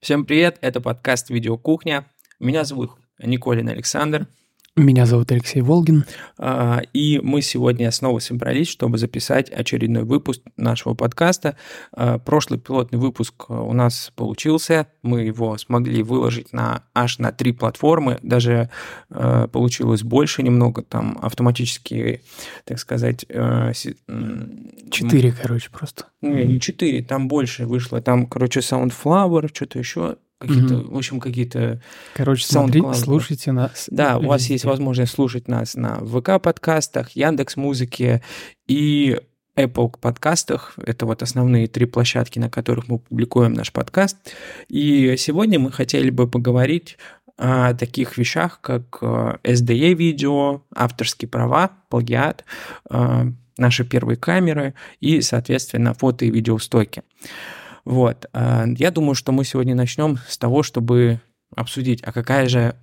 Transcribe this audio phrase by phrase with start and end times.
[0.00, 2.06] Всем привет, это подкаст «Видеокухня».
[2.38, 4.28] Меня зовут Николин Александр.
[4.78, 6.04] Меня зовут Алексей Волгин.
[6.36, 11.56] А, и мы сегодня снова собрались, чтобы записать очередной выпуск нашего подкаста.
[11.92, 14.88] А, прошлый пилотный выпуск у нас получился.
[15.00, 18.18] Мы его смогли выложить на аж на три платформы.
[18.22, 18.68] Даже
[19.08, 20.82] а, получилось больше немного.
[20.82, 22.20] Там автоматически,
[22.66, 23.24] так сказать...
[24.90, 26.04] Четыре, короче, просто.
[26.20, 28.02] Не, не четыре, там больше вышло.
[28.02, 30.90] Там, короче, Soundflower, что-то еще какие-то, mm-hmm.
[30.90, 31.80] в общем, какие-то...
[32.14, 33.88] Короче, смотрите, слушайте нас.
[33.90, 38.22] Да, у вас есть возможность слушать нас на ВК-подкастах, Яндекс Музыке
[38.66, 39.18] и
[39.56, 40.74] Apple подкастах.
[40.76, 44.18] Это вот основные три площадки, на которых мы публикуем наш подкаст.
[44.68, 46.98] И сегодня мы хотели бы поговорить
[47.38, 52.44] о таких вещах, как SDE-видео, авторские права, плагиат,
[52.90, 53.26] э,
[53.58, 57.02] наши первые камеры и, соответственно, фото и видеостоки.
[57.86, 58.26] Вот.
[58.32, 61.20] А, я думаю, что мы сегодня начнем с того, чтобы
[61.54, 62.74] обсудить, а какая же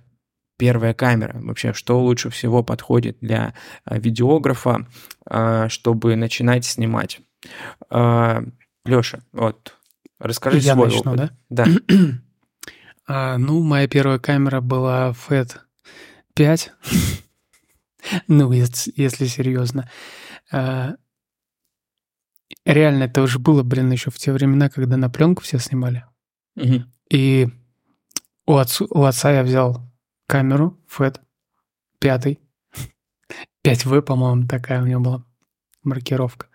[0.58, 4.88] первая камера, вообще, что лучше всего подходит для а, видеографа,
[5.26, 7.20] а, чтобы начинать снимать.
[7.90, 9.74] Лёша, вот,
[10.18, 11.32] расскажи Я свой начну, опыт.
[11.50, 11.66] Да.
[13.06, 15.58] а, ну, моя первая камера была FED
[16.34, 16.72] 5.
[18.28, 19.90] ну, если, если серьезно
[22.64, 26.04] реально это уже было, блин, еще в те времена, когда на пленку все снимали.
[26.56, 26.84] Угу.
[27.10, 27.48] И
[28.46, 29.82] у, отцу, у отца я взял
[30.26, 31.20] камеру FED
[31.98, 32.40] пятый.
[33.66, 35.24] 5В, по-моему, такая у него была
[35.82, 36.46] маркировка.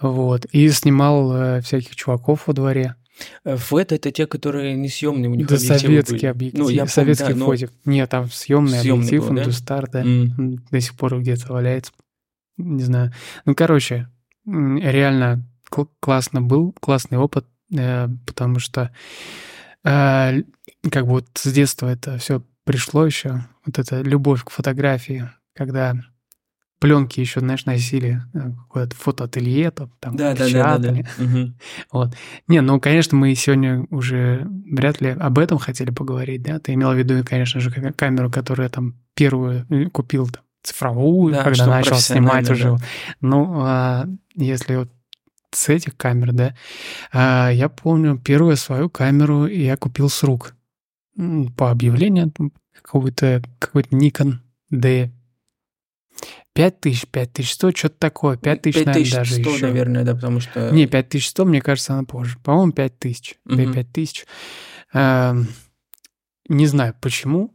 [0.00, 0.46] Вот.
[0.46, 2.96] И снимал э, всяких чуваков во дворе.
[3.44, 6.64] FED это те, которые не съемные у них да, советские объективы.
[6.64, 7.72] Ну, я советский помню, да, фотик.
[7.84, 7.92] Но...
[7.92, 9.42] Нет, там съемный, съемный объектив, был, да?
[9.42, 10.02] Индустар, да.
[10.02, 10.58] Mm.
[10.70, 11.92] До сих пор где-то валяется.
[12.56, 13.12] Не знаю.
[13.44, 14.08] Ну, короче,
[14.46, 15.44] реально
[16.00, 18.92] классно был, классный опыт, э, потому что
[19.84, 20.42] э,
[20.90, 25.96] как бы вот с детства это все пришло еще, вот эта любовь к фотографии, когда
[26.82, 31.06] пленки еще, знаешь, носили э, какое-то фотоателье, там, там да, печатали.
[31.18, 31.52] Да, да, да, да.
[31.92, 32.16] Вот.
[32.48, 36.58] Не, ну, конечно, мы сегодня уже вряд ли об этом хотели поговорить, да?
[36.58, 41.44] Ты имел в виду, конечно же, камеру, которую я там первую купил, там, цифровую, да,
[41.44, 42.52] когда начал снимать да.
[42.52, 42.76] уже.
[43.20, 44.90] Ну, а если вот
[45.50, 46.56] с этих камер, да,
[47.12, 50.54] а, я помню первую свою камеру я купил с рук
[51.56, 52.32] по объявлению
[52.82, 54.34] какой-то какой-то Nikon
[54.70, 55.10] D
[56.54, 58.36] 5000, 5100, что-то такое.
[58.36, 59.66] 5000, 5100, наверное, даже еще.
[59.66, 60.70] наверное, да, потому что...
[60.70, 62.38] Не, 5100, мне кажется, она позже.
[62.44, 63.36] По-моему, 5000.
[63.46, 63.56] Угу.
[63.56, 64.26] Да, 5000.
[64.92, 65.36] А,
[66.48, 67.54] не знаю, почему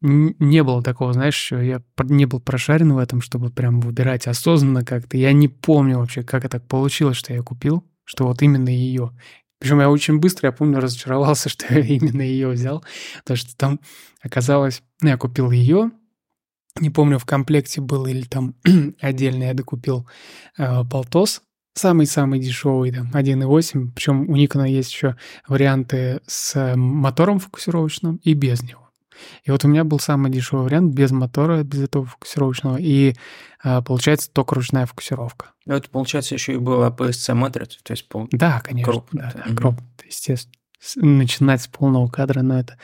[0.00, 4.84] не было такого, знаешь, что я не был прошарен в этом, чтобы прям выбирать осознанно
[4.84, 5.16] как-то.
[5.16, 9.12] Я не помню вообще, как это так получилось, что я купил, что вот именно ее.
[9.58, 12.84] Причем я очень быстро, я помню, разочаровался, что я именно ее взял,
[13.18, 13.80] потому что там
[14.20, 15.90] оказалось, ну, я купил ее,
[16.80, 18.54] не помню, в комплекте был или там
[19.00, 20.06] отдельно я докупил
[20.58, 21.42] э, полтос,
[21.74, 25.16] самый-самый дешевый, там, 1.8, причем у Никона есть еще
[25.48, 28.85] варианты с мотором фокусировочным и без него.
[29.44, 33.14] И вот у меня был самый дешевый вариант без мотора, без этого фокусировочного, и
[33.62, 35.52] а, получается только ручная фокусировка.
[35.64, 38.28] Ну, это, получается, еще и была PSC матрица, то есть пол...
[38.30, 38.92] Да, конечно.
[38.92, 40.54] Кроп, да, да, кроп, естественно.
[40.96, 42.78] Начинать с полного кадра, но это,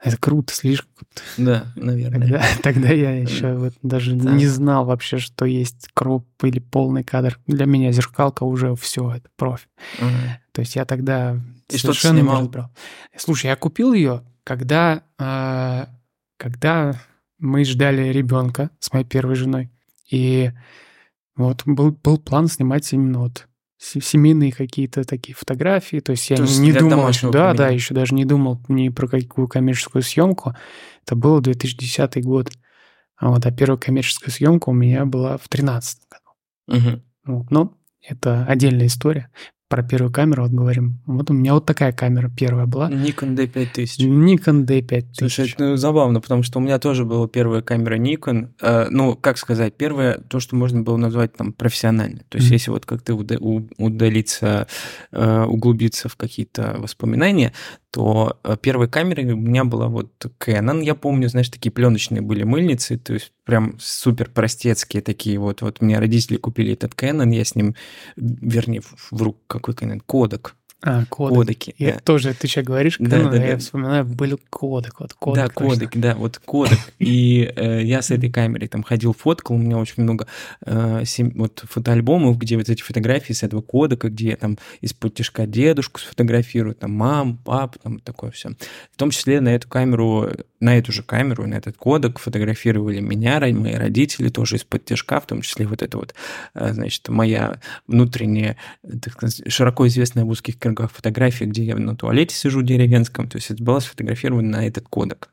[0.00, 1.22] это круто, слишком круто.
[1.38, 2.20] Да, наверное.
[2.20, 4.32] Тогда, тогда я еще вот даже да.
[4.32, 7.38] не знал вообще, что есть кроп или полный кадр.
[7.46, 9.66] Для меня зеркалка уже все, это профи.
[9.98, 10.08] Угу.
[10.52, 11.40] То есть я тогда
[11.70, 12.70] и совершенно что не разбрал.
[13.16, 15.84] Слушай, я купил ее когда, э,
[16.38, 16.98] когда
[17.38, 19.70] мы ждали ребенка с моей первой женой,
[20.10, 20.52] и
[21.36, 26.44] вот был, был план снимать именно вот семейные какие-то такие фотографии, то есть я то
[26.44, 27.54] есть не думал, да, применения.
[27.54, 30.54] да, еще даже не думал ни про какую коммерческую съемку.
[31.04, 32.50] Это был 2010 год,
[33.18, 36.78] а вот а первая коммерческая съемка у меня была в 2013 году.
[36.78, 37.02] Угу.
[37.26, 39.30] Вот, но это отдельная история
[39.68, 40.98] про первую камеру вот говорим.
[41.06, 42.90] Вот у меня вот такая камера первая была.
[42.90, 43.98] Nikon D5000.
[43.98, 45.06] Nikon D5000.
[45.12, 48.48] Слушай, это забавно, потому что у меня тоже была первая камера Nikon.
[48.62, 52.20] Э, ну, как сказать, первая, то, что можно было назвать там профессионально.
[52.30, 52.54] То есть, mm-hmm.
[52.54, 54.66] если вот как-то удалиться,
[55.12, 57.52] э, углубиться в какие-то воспоминания,
[57.90, 60.84] то э, первой камерой у меня была вот Canon.
[60.84, 65.62] Я помню, знаешь, такие пленочные были мыльницы, то есть прям супер простецкие такие вот.
[65.62, 67.74] Вот мне родители купили этот Canon, я с ним,
[68.16, 70.54] вернее, в руку какой Canon, кодек.
[70.80, 71.36] А, кодек.
[71.38, 71.74] Кодеки.
[71.78, 71.98] Я да.
[71.98, 73.58] тоже, ты сейчас говоришь, Да, Canon, да, я да.
[73.58, 75.44] вспоминаю, был кодек, вот кодек.
[75.44, 75.66] да, точно.
[75.68, 76.78] кодек, да, вот кодек.
[77.00, 80.28] И э, я с этой камерой там ходил, фоткал, у меня очень много
[80.64, 85.14] э, сем- вот фотоальбомов, где вот эти фотографии с этого кодека, где я там из-под
[85.14, 88.50] тяжка дедушку сфотографирую, там мам, пап, там такое все.
[88.92, 93.40] В том числе на эту камеру, на эту же камеру, на этот кодек фотографировали меня,
[93.40, 96.14] мои родители тоже из-под тяжка, в том числе вот это вот,
[96.54, 98.56] э, значит, моя внутренняя,
[99.02, 103.36] так сказать, широко известная в узких кругах фотография, где я на туалете сижу деревенском, то
[103.38, 105.30] есть это была сфотографирована на этот кодек.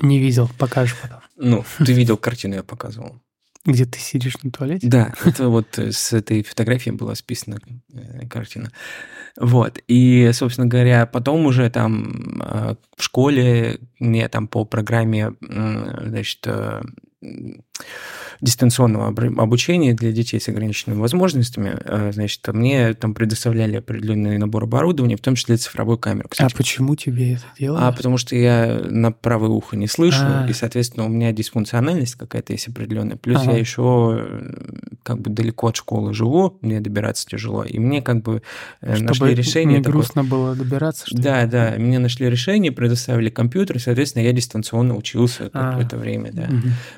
[0.00, 1.20] Не видел, покажешь потом.
[1.36, 3.21] Ну, ты видел картину, я показывал.
[3.64, 4.88] Где ты сидишь на туалете?
[4.88, 7.58] Да, это вот э, с этой фотографии была списана
[7.92, 8.72] э, картина.
[9.38, 9.78] Вот.
[9.86, 16.46] И, собственно говоря, потом уже там э, в школе мне там по программе, значит,
[18.40, 19.06] дистанционного
[19.40, 25.20] обучения для детей с ограниченными возможностями, э, значит, мне там предоставляли определенный набор оборудования, в
[25.20, 26.26] том числе цифровую камеру.
[26.26, 27.80] А Кстати, почему тебе это делали?
[27.84, 30.46] а потому что я на правое ухо не слышу, А.
[30.50, 33.16] и, соответственно, у меня дисфункциональность какая-то есть определенная.
[33.16, 33.52] Плюс Ага.
[33.52, 34.26] я еще
[35.04, 38.42] как бы далеко от школы живу, мне добираться тяжело, и мне как бы
[38.80, 39.78] э, Чтобы нашли решение.
[39.78, 41.22] не такое- грустно было добираться, что ли?
[41.22, 45.70] Да, да, мне нашли решение, предоставили компьютер, и, соответственно, я дистанционно учился А.
[45.70, 46.48] какое-то время, да.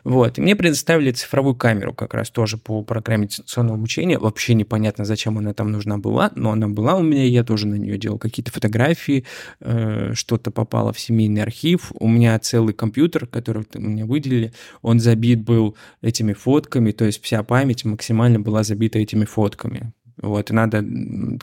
[0.05, 4.19] Вот, и мне предоставили цифровую камеру как раз тоже по программе дистанционного обучения.
[4.19, 7.75] Вообще непонятно, зачем она там нужна была, но она была у меня, я тоже на
[7.75, 9.27] нее делал какие-то фотографии,
[9.61, 11.93] э, что-то попало в семейный архив.
[11.99, 17.43] У меня целый компьютер, который мне выделили, он забит был этими фотками, то есть вся
[17.43, 19.93] память максимально была забита этими фотками.
[20.17, 20.83] Вот, и надо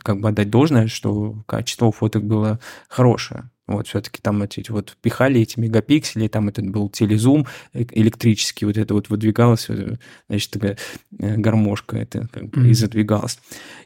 [0.02, 2.58] как бы отдать должное, что качество фоток было
[2.88, 3.51] хорошее.
[3.68, 8.76] Вот, все-таки там эти вот впихали эти мегапиксели, там этот был телезум э- электрический, вот
[8.76, 9.96] это вот выдвигалось, э,
[10.28, 10.76] значит, такая
[11.18, 12.74] э, гармошка это как бы и Мгм.
[12.74, 13.38] задвигалось.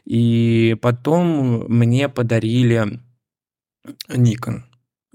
[0.05, 2.99] И потом мне подарили
[4.09, 4.63] Nikon.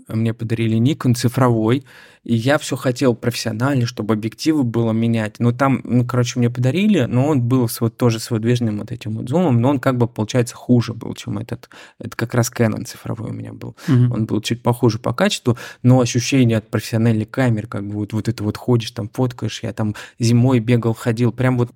[0.08, 1.84] Мне подарили Nikon цифровой,
[2.24, 5.40] и я все хотел профессионально, чтобы объективы было менять.
[5.40, 8.92] Но там, ну, короче, мне подарили, но он был с вот тоже с выдвижным вот
[8.92, 11.68] этим вот зумом, но он как бы, получается, хуже был, чем этот.
[11.98, 13.76] Это как раз Canon цифровой у меня был.
[13.88, 14.12] Мгм.
[14.12, 18.28] Он был чуть похуже по качеству, но ощущение от профессиональной камеры, как бы вот, вот
[18.28, 21.70] это вот ходишь, там фоткаешь, я там зимой бегал, ходил, прям вот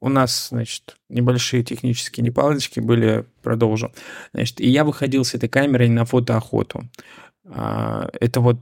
[0.00, 3.92] у нас, значит, небольшие технические неполадочки были, продолжу.
[4.32, 6.88] Значит, и я выходил с этой камерой на фотоохоту.
[7.46, 8.58] А, Это вот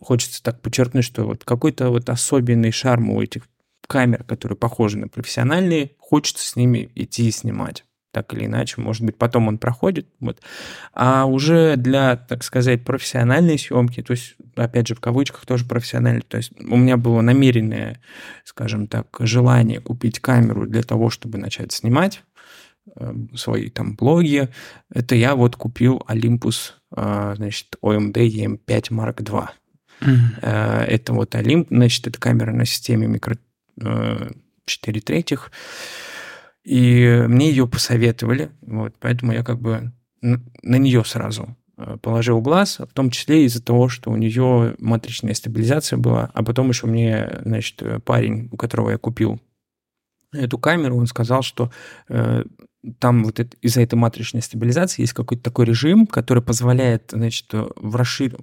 [0.00, 3.48] хочется так подчеркнуть, что вот какой-то вот особенный шарм у этих
[3.86, 7.84] камер, которые похожи на профессиональные, хочется с ними идти и снимать
[8.14, 10.40] так или иначе, может быть, потом он проходит, вот.
[10.94, 16.22] А уже для, так сказать, профессиональной съемки, то есть, опять же, в кавычках тоже профессиональной,
[16.22, 18.00] то есть у меня было намеренное,
[18.44, 22.22] скажем так, желание купить камеру для того, чтобы начать снимать
[22.96, 24.48] э, свои там блоги,
[24.92, 29.48] это я вот купил Olympus, э, значит, OMD EM5 Mark II.
[30.00, 30.34] Мгм.
[30.40, 33.36] Э, Это вот Олимп, значит, это камера на системе микро
[33.80, 34.30] э,
[34.66, 35.50] 4 третьих.
[36.64, 42.78] И мне ее посоветовали, вот, поэтому я как бы на нее сразу э, положил глаз,
[42.78, 47.40] в том числе из-за того, что у нее матричная стабилизация была, а потом еще мне,
[47.44, 49.38] значит, э, парень, у которого я купил
[50.32, 51.70] эту камеру, он сказал, что
[52.08, 52.44] э,
[52.98, 57.66] там вот это- из-за этой матричной стабилизации есть какой-то такой режим, который позволяет, значит, э,
[57.76, 58.38] в расшир...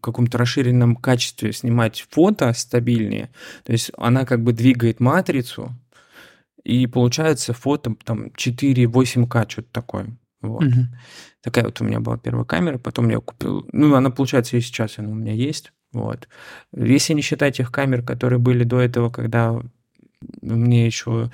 [0.00, 3.30] каком-то расширенном качестве снимать фото стабильнее.
[3.64, 5.74] То есть она как бы двигает матрицу,
[6.64, 10.16] и получается фото там 4-8К, что-то такое.
[10.40, 10.62] Вот.
[10.62, 10.88] Мгм.
[11.42, 13.66] Такая вот у меня была первая камера, потом я купил...
[13.72, 15.72] Ну, она, получается, и сейчас она у меня есть.
[15.92, 16.28] Вот.
[16.74, 19.60] Если не считать тех камер, которые были до этого, когда
[20.42, 21.30] мне еще...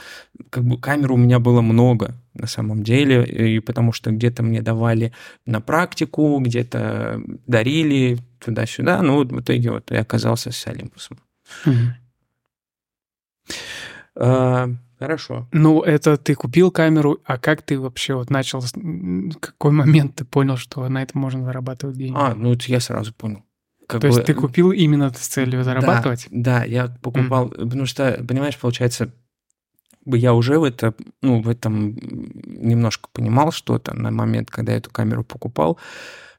[0.51, 4.63] Как бы камер у меня было много на самом деле, и потому что где-то мне
[4.63, 5.13] давали
[5.45, 9.03] на практику, где-то дарили туда-сюда.
[9.03, 11.19] Ну, вот в итоге вот я оказался с Олимпусом.
[11.65, 11.95] Мгм.
[14.17, 14.69] А,
[14.99, 15.49] хорошо.
[15.53, 18.63] Ну, это ты купил камеру, а как ты вообще вот начал,
[19.41, 22.17] какой момент ты понял, что на этом можно зарабатывать деньги?
[22.17, 23.43] А, ну это я сразу понял.
[23.87, 26.27] Как То бы- есть ты купил именно с целью зарабатывать?
[26.31, 29.13] Да, да, я покупал, потому что, понимаешь, получается,
[30.05, 31.97] я уже в это, ну, в этом
[32.45, 35.79] немножко понимал что-то на момент, когда я эту камеру покупал.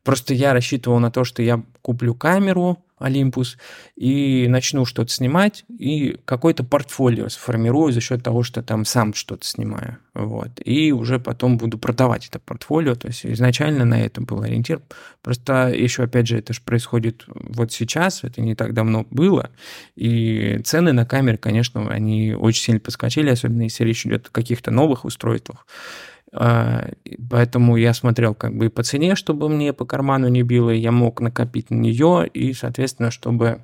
[0.03, 3.57] Просто я рассчитывал на то, что я куплю камеру Olympus
[3.95, 9.45] и начну что-то снимать, и какое-то портфолио сформирую за счет того, что там сам что-то
[9.45, 9.97] снимаю.
[10.13, 10.49] Вот.
[10.65, 12.95] И уже потом буду продавать это портфолио.
[12.95, 14.81] То есть изначально на это был ориентир.
[15.21, 19.51] Просто еще, опять же, это же происходит вот сейчас, это не так давно было.
[19.95, 24.71] И цены на камеры, конечно, они очень сильно подскочили, особенно если речь идет о каких-то
[24.71, 25.67] новых устройствах.
[26.33, 26.89] А,
[27.29, 30.91] поэтому я смотрел как бы и по цене, чтобы мне по карману не било, я
[30.91, 33.61] мог накопить на нее, и, соответственно, чтобы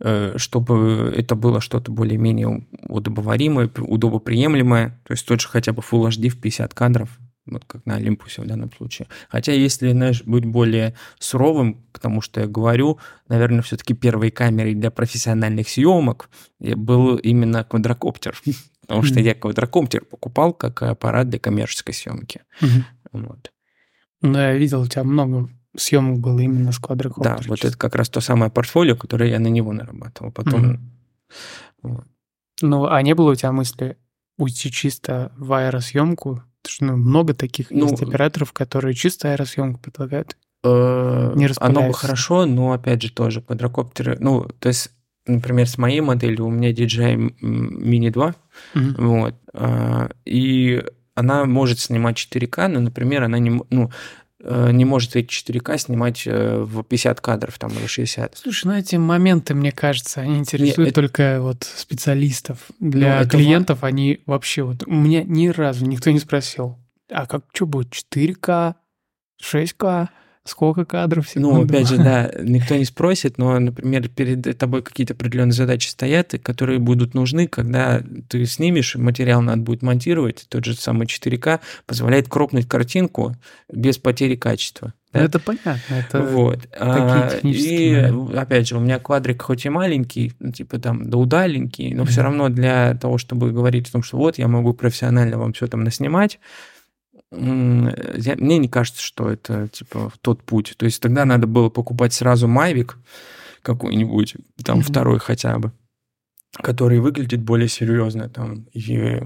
[0.00, 6.08] э, чтобы это было что-то более-менее удобоваримое, удобоприемлемое, то есть тот же хотя бы Full
[6.08, 7.10] HD в 50 кадров,
[7.46, 9.06] вот как на Олимпусе в данном случае.
[9.28, 12.98] Хотя если, знаешь, быть более суровым, потому что я говорю,
[13.28, 18.40] наверное, все-таки первой камерой для профессиональных съемок был именно квадрокоптер.
[18.86, 22.42] Потому что я квадрокоптер покупал как аппарат для коммерческой съемки.
[23.12, 23.52] Вот.
[24.22, 27.38] Ну, я видел, у тебя много съемок было именно с квадрокоптером.
[27.38, 30.32] Да, вот это как раз то самое портфолио, которое я на него нарабатывал.
[30.32, 30.92] Потом...
[31.82, 32.04] Вот.
[32.62, 33.98] Ну, а не было у тебя мысли
[34.38, 36.42] уйти чисто в аэросъемку?
[36.62, 40.36] Потому что ну, много таких ну, есть операторов, которые чисто аэросъемку предлагают.
[40.64, 44.16] Э, не Оно бы хорошо, но опять же тоже квадрокоптеры.
[44.18, 44.90] Ну, то есть
[45.26, 48.34] например, с моей моделью у меня DJI Mini 2,
[48.74, 48.94] mm-hmm.
[48.98, 50.82] вот, а, и
[51.14, 53.90] она может снимать 4К, но, например, она не, ну,
[54.40, 58.36] э, не может эти 4К снимать э, в 50 кадров там или 60.
[58.36, 61.42] Слушай, ну эти моменты, мне кажется, они интересуют Нет, только это...
[61.42, 62.58] вот специалистов.
[62.80, 63.86] Для ну, клиентов это...
[63.86, 64.86] они вообще вот...
[64.86, 66.78] У меня ни разу никто не спросил,
[67.10, 68.74] а как, что будет, 4К,
[69.42, 70.08] 6К?
[70.46, 71.50] Сколько кадров в секунду?
[71.50, 76.34] Ну, опять же, да, никто не спросит, но, например, перед тобой какие-то определенные задачи стоят,
[76.42, 82.28] которые будут нужны, когда ты снимешь, материал надо будет монтировать, тот же самый 4К позволяет
[82.28, 83.36] кропнуть картинку
[83.72, 84.94] без потери качества.
[85.12, 85.24] Да?
[85.24, 86.68] Это понятно, это вот.
[86.78, 91.94] А, и опять же, у меня квадрик хоть и маленький, ну, типа там да удаленький,
[91.94, 92.06] но mm-hmm.
[92.06, 95.66] все равно для того, чтобы говорить о том, что вот я могу профессионально вам все
[95.66, 96.38] там наснимать,
[97.36, 100.74] я, мне не кажется, что это типа тот путь.
[100.76, 102.92] То есть тогда надо было покупать сразу Mavic
[103.62, 104.82] какой-нибудь, там mm-hmm.
[104.82, 105.72] второй хотя бы
[106.62, 109.20] который выглядит более серьезно там, и,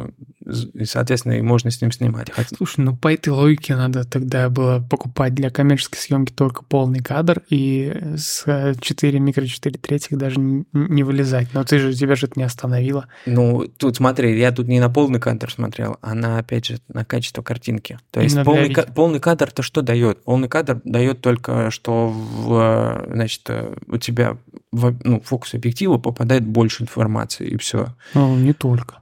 [0.75, 2.28] и, соответственно, и можно с ним снимать.
[2.57, 7.42] Слушай, ну по этой логике надо тогда было покупать для коммерческой съемки только полный кадр
[7.49, 8.45] и с
[8.80, 11.49] 4 микро 4 третьих даже не вылезать.
[11.52, 13.07] Но ты же, тебя же это не остановило.
[13.26, 17.04] Ну, тут смотри, я тут не на полный кадр смотрел, а на, опять же, на
[17.04, 17.99] качество картинки.
[18.11, 20.23] То есть полный, ка- полный кадр-то что дает?
[20.25, 23.50] Полный кадр дает только, что в, значит,
[23.87, 24.37] у тебя
[24.73, 27.95] в ну, фокус объектива попадает больше информации, и все.
[28.14, 29.00] Ну, не только.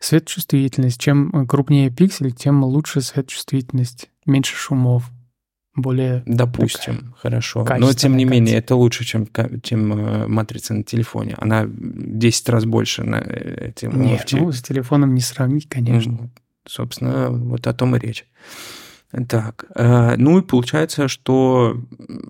[0.00, 1.00] Светочувствительность.
[1.00, 4.10] Чем крупнее пиксель, тем лучше светочувствительность.
[4.26, 5.10] Меньше шумов.
[5.74, 6.22] Более...
[6.26, 7.66] Допустим, хорошо.
[7.78, 9.26] Но, тем не менее, это лучше, чем,
[9.62, 11.34] чем э, матрица на телефоне.
[11.38, 16.30] Она 10 раз больше на этим Нет, ну, с телефоном не сравнить, конечно.
[16.66, 18.26] Собственно, вот о том и речь.
[19.28, 21.76] Так, э, ну и получается, что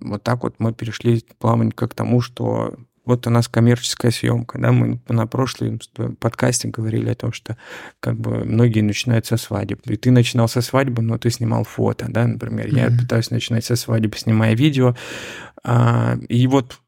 [0.00, 4.70] вот так вот мы перешли плавненько к тому, что вот у нас коммерческая съемка, да,
[4.72, 5.80] мы на прошлом
[6.20, 7.56] подкасте говорили о том, что
[8.00, 12.06] как бы многие начинают со свадеб, и ты начинал со свадьбы, но ты снимал фото,
[12.08, 12.92] да, например, mm-hmm.
[12.92, 14.96] я пытаюсь начинать со свадьбы, снимая видео,
[15.64, 16.78] а, и вот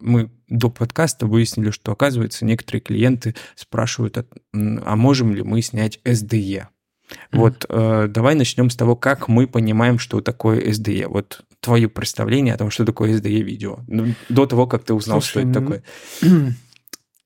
[0.00, 6.00] мы до подкаста выяснили, что, оказывается, некоторые клиенты спрашивают, а, а можем ли мы снять
[6.04, 6.66] SDE,
[7.04, 7.38] Mm-hmm.
[7.38, 11.06] Вот э, давай начнем с того, как мы понимаем, что такое SDE.
[11.06, 15.22] Вот твое представление о том, что такое SDE видео, ну, до того, как ты узнал,
[15.22, 15.82] Слушай, что это такое.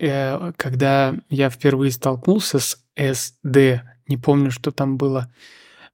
[0.01, 5.29] Э, когда я впервые столкнулся с SD, не помню, что там было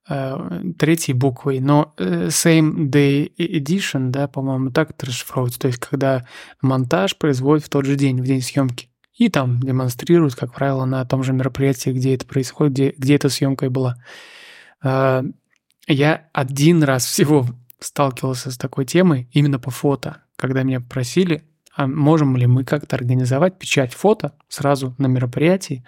[0.07, 5.59] э, третьей буквой, но э, Same Day Edition, да, по-моему, так это расшифровывается.
[5.59, 6.23] То есть, когда
[6.61, 11.03] монтаж производит в тот же день, в день съемки и там демонстрируют, как правило, на
[11.05, 13.95] том же мероприятии, где это происходит, где, где эта съемка и была.
[14.83, 17.47] Я один раз всего
[17.85, 21.43] сталкивался с такой темой именно по фото, когда меня просили,
[21.75, 25.85] а можем ли мы как-то организовать печать фото сразу на мероприятии,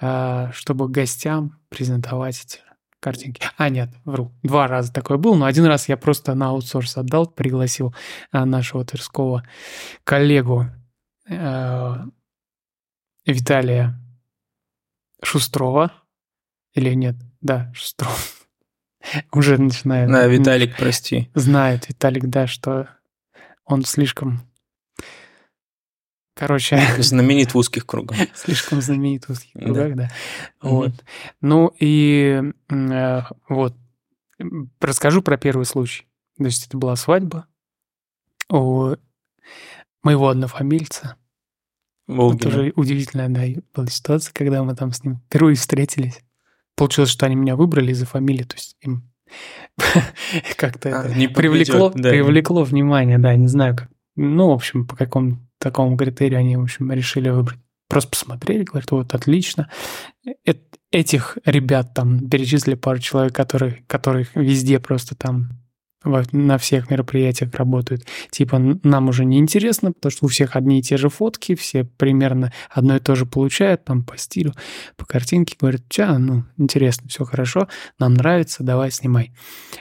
[0.00, 2.60] а, чтобы гостям презентовать эти
[3.00, 3.42] картинки.
[3.56, 4.32] А, нет, вру.
[4.42, 7.92] Два раза такое было, но один раз я просто на аутсорс отдал, пригласил
[8.30, 9.42] а, нашего Тверского
[10.04, 10.66] коллегу
[13.24, 13.98] Виталия
[15.22, 15.92] Шустрова.
[16.74, 17.16] Или нет?
[17.40, 18.41] Да, Шустров.
[19.32, 20.10] Уже начинает.
[20.10, 21.30] Да, Виталик, прости.
[21.34, 22.88] Знает Виталик, да, что
[23.64, 24.42] он слишком...
[26.34, 26.80] Короче...
[26.98, 28.18] Знаменит в узких кругах.
[28.34, 30.10] Слишком знаменит в узких кругах, да.
[30.60, 30.92] Вот.
[31.40, 33.76] Ну и э, вот.
[34.80, 36.06] Расскажу про первый случай.
[36.38, 37.46] То есть это была свадьба
[38.48, 38.94] у
[40.02, 41.16] моего однофамильца.
[42.08, 42.38] Волгина.
[42.38, 43.42] Это уже удивительная, да,
[43.74, 46.20] была ситуация, когда мы там с ним впервые встретились.
[46.76, 49.10] Получилось, что они меня выбрали из-за фамилии, то есть им
[50.56, 52.10] как-то а, это привлекло, да.
[52.10, 53.88] привлекло внимание, да, не знаю как.
[54.16, 57.58] Ну, в общем, по какому такому критерию они, в общем, решили выбрать.
[57.88, 59.70] Просто посмотрели, говорят, вот, отлично.
[60.44, 60.60] Это,
[60.90, 65.61] этих ребят там перечислили пару человек, которые, которых везде просто там
[66.04, 68.06] на всех мероприятиях работают.
[68.30, 71.84] Типа, нам уже не интересно, потому что у всех одни и те же фотки, все
[71.84, 74.54] примерно одно и то же получают, там по стилю,
[74.96, 75.56] по картинке.
[75.58, 77.68] Говорят, ча, ну, интересно, все хорошо,
[77.98, 79.32] нам нравится, давай снимай.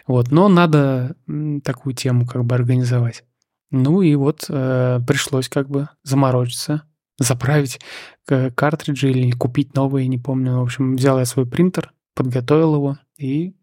[0.07, 1.15] Вот, но надо
[1.63, 3.23] такую тему как бы организовать.
[3.71, 6.83] Ну и вот э, пришлось как бы заморочиться,
[7.17, 7.79] заправить
[8.25, 10.59] картриджи или купить новые, не помню.
[10.59, 13.55] В общем, взял я свой принтер, подготовил его и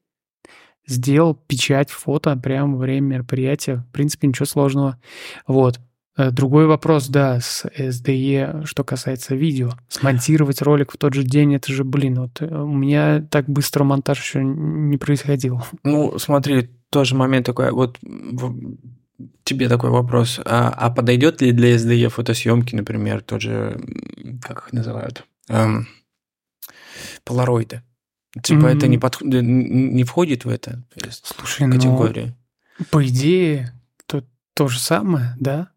[0.89, 3.85] сделал печать фото прямо во время мероприятия.
[3.89, 4.99] В принципе, ничего сложного.
[5.47, 5.79] Вот.
[6.19, 9.71] Э, другой вопрос, да, с SDE, что касается видео.
[9.89, 13.85] Смонтировать ролик в тот же день, это же, блин, вот э, у меня так быстро
[13.85, 15.63] монтаж еще не происходил.
[15.85, 17.99] Ну, смотри, тоже момент такой, вот
[19.45, 23.81] тебе такой вопрос, а, а подойдет ли для SDE фотосъемки, например, тот же,
[24.43, 25.87] как их называют, эм,
[27.25, 27.83] полароиды?
[28.43, 28.77] Типа mm-hmm.
[28.77, 29.23] это не, подх...
[29.23, 30.83] не входит в это
[31.23, 32.37] Слушай, ну, категорию?
[32.79, 33.73] Ну, по идее,
[34.07, 35.71] то, то же самое, да?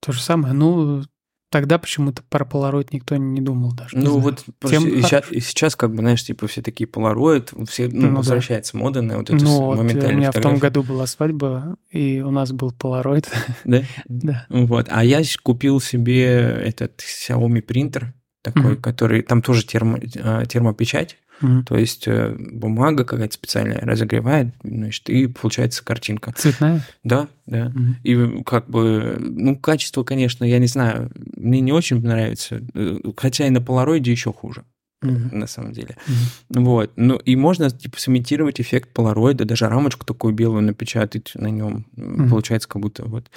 [0.00, 0.52] То же самое.
[0.52, 1.04] Ну,
[1.50, 3.96] тогда почему-то про полароид никто не думал даже.
[3.96, 4.82] Ну, вот Тем...
[5.02, 8.78] сейчас, сейчас, как бы, знаешь, типа все такие полароид, все, ну, ну возвращается да.
[8.78, 10.40] мода на вот эту ну, вот, моментальную У меня фотографию.
[10.40, 13.30] в том году была свадьба, и у нас был полароид.
[13.64, 13.82] Да?
[14.06, 14.46] да.
[14.48, 14.88] Вот.
[14.90, 18.12] А я купил себе этот Xiaomi принтер,
[18.42, 18.80] такой, mm-hmm.
[18.80, 25.26] который, там тоже термо, а, термопечать, То есть э, бумага какая-то специальная разогревает, значит, и
[25.26, 26.32] получается картинка.
[26.36, 26.82] Цветная?
[27.04, 27.66] Да, да.
[27.66, 27.94] Mm-hmm.
[28.04, 33.46] И как бы, ну, качество, конечно, я не знаю, мне не очень нравится, э, хотя
[33.46, 34.64] и на полароиде еще хуже.
[35.04, 35.34] Mm-hmm.
[35.34, 35.98] на самом деле.
[36.08, 36.60] Mm-hmm.
[36.60, 36.92] Вот.
[36.96, 41.86] Ну, и можно, типа, сымитировать эффект полароида, даже рамочку такую белую напечатать на нем.
[41.96, 42.30] Mm-hmm.
[42.30, 43.30] Получается, как будто вот...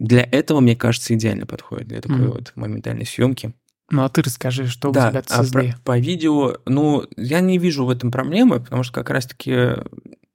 [0.00, 2.32] Для этого, мне кажется, идеально подходит, для такой mm-hmm.
[2.32, 3.52] вот моментальной съемки.
[3.90, 7.58] Ну, а ты расскажи, что да, у тебя а по, по видео, ну, я не
[7.58, 9.70] вижу в этом проблемы, потому что как раз-таки,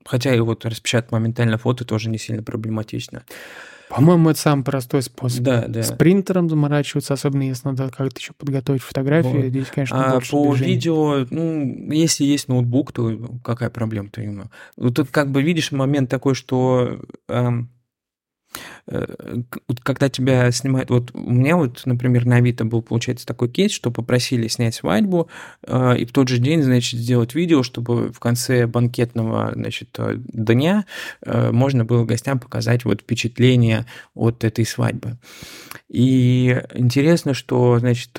[0.06, 3.24] хотя и вот распечатать моментально фото тоже не сильно проблематично.
[3.90, 5.44] По-моему, это самый простой способ.
[5.44, 5.84] Да, да.
[5.84, 9.28] С принтером заморачиваться, особенно если надо как-то еще подготовить фотографии.
[9.28, 9.46] Вот.
[9.46, 10.72] Здесь, конечно, а больше по движений.
[10.74, 14.46] видео, ну, если есть ноутбук, то какая проблема-то ему?
[14.76, 17.70] Тут как бы видишь момент такой, что эм,
[19.84, 23.92] когда тебя снимают, вот у меня вот, например, на Авито был, получается, такой кейс, что
[23.92, 25.29] попросили снять свадьбу
[25.64, 30.16] э, и в тот же день, значит, сделать видео, чтобы в конце банкетного, значит, э,
[30.18, 30.86] дня
[31.25, 35.18] можно было гостям показать вот впечатление от этой свадьбы.
[35.90, 38.12] И интересно, что, значит,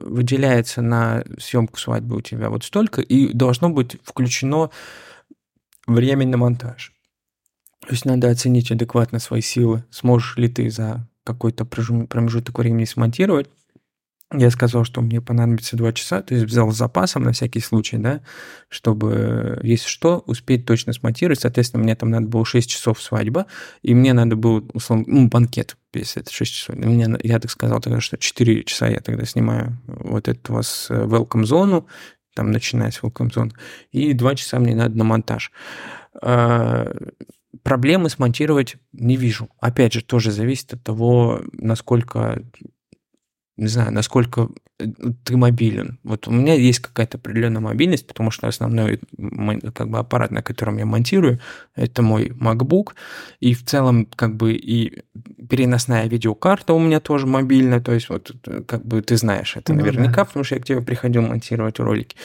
[0.00, 4.70] выделяется на съемку свадьбы у тебя вот столько, и должно быть включено
[5.86, 6.92] время на монтаж.
[7.90, 9.82] То есть надо оценить адекватно свои силы.
[9.90, 13.50] Сможешь ли ты за какой-то промежуток времени смонтировать.
[14.32, 17.96] Я сказал, что мне понадобится 2 часа, то есть взял с запасом на всякий случай,
[17.96, 18.20] да,
[18.68, 21.40] чтобы, если что, успеть точно смонтировать.
[21.40, 23.46] Соответственно, мне там надо было 6 часов свадьба,
[23.82, 26.76] и мне надо было, условно, ну, банкет, если это 6 часов.
[26.76, 30.94] Мне, я так сказал тогда, что 4 часа я тогда снимаю вот эту вас э,
[30.94, 31.88] welcome зону,
[32.36, 33.50] там, начиная с welcome зоны,
[33.90, 35.50] и 2 часа мне надо на монтаж
[36.22, 36.94] а,
[37.62, 39.48] проблемы смонтировать не вижу.
[39.60, 42.42] Опять же, тоже зависит от того, насколько,
[43.60, 44.86] не знаю, насколько э,
[45.24, 45.98] ты мобилен.
[46.02, 49.00] Вот у меня есть какая-то определенная мобильность, потому что основной
[49.74, 51.40] как бы, аппарат, на котором я монтирую,
[51.76, 52.94] это мой MacBook.
[53.40, 55.02] И в целом, как бы, и
[55.48, 57.80] переносная видеокарта у меня тоже мобильная.
[57.80, 60.24] То есть, вот, э, как бы, ты знаешь это ну, наверняка, да.
[60.24, 62.16] потому что я к тебе приходил монтировать ролики.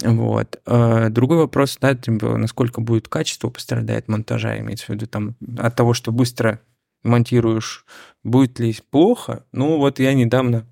[0.00, 0.60] Вот.
[0.64, 5.74] А другой вопрос, да, типа, насколько будет качество пострадает монтажа, имеется в виду там от
[5.74, 6.60] того, что быстро
[7.02, 7.84] монтируешь,
[8.22, 9.44] будет ли плохо.
[9.52, 10.66] Ну, вот я недавно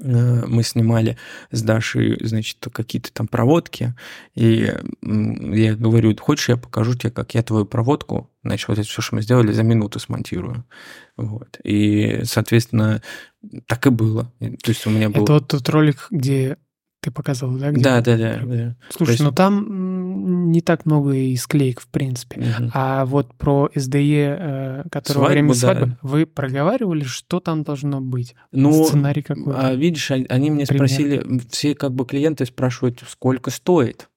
[0.00, 1.16] э, мы снимали
[1.50, 3.94] с Дашей, значит, какие-то там проводки,
[4.34, 4.72] и
[5.02, 9.16] я говорю, хочешь, я покажу тебе, как я твою проводку, значит, вот это все, что
[9.16, 10.64] мы сделали, за минуту смонтирую.
[11.16, 11.58] Вот.
[11.64, 13.02] И, соответственно,
[13.66, 14.32] так и было.
[14.40, 15.24] То есть у меня был...
[15.24, 16.58] Это вот тот ролик, где
[17.06, 17.70] ты показывал, да?
[17.70, 18.76] Где да, да, да, да.
[18.90, 19.22] Слушай, есть...
[19.22, 22.40] ну там не так много и склеек, в принципе.
[22.40, 22.70] Угу.
[22.74, 25.98] А вот про SDE, э, свадьбу, во время свадьбы, да.
[26.02, 28.34] вы проговаривали, что там должно быть?
[28.52, 30.88] Ну, Сценарий какой А, видишь, они мне Пример.
[30.88, 34.08] спросили, все как бы клиенты спрашивают, сколько стоит.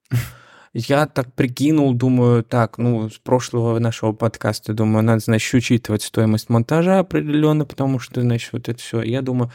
[0.73, 6.49] Я так прикинул, думаю, так, ну, с прошлого нашего подкаста, думаю, надо, значит, учитывать стоимость
[6.49, 9.01] монтажа определенно, потому что, значит, вот это все.
[9.01, 9.51] Я думаю,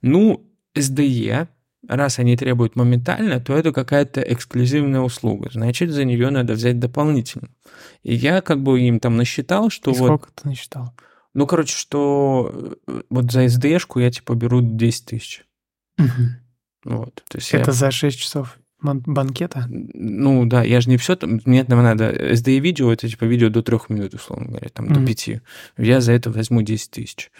[0.00, 0.42] ну,
[0.74, 1.48] SDE
[1.88, 5.50] раз они требуют моментально, то это какая-то эксклюзивная услуга.
[5.52, 7.48] Значит, за нее надо взять дополнительно.
[8.02, 10.06] И я как бы им там насчитал, что И вот...
[10.06, 10.94] сколько ты насчитал?
[11.34, 15.44] Ну, короче, что э, вот за SD-шку я типа беру 10 тысяч.
[15.98, 16.94] Угу.
[16.96, 17.72] Вот, то есть это я...
[17.72, 19.66] за 6 часов банкета?
[19.68, 22.10] Ну да, я же не все там, мне этого надо.
[22.10, 25.00] SDI видео, это типа видео до трех минут, условно говоря, там mm-hmm.
[25.00, 25.40] до пяти.
[25.78, 27.30] Я за это возьму 10 тысяч.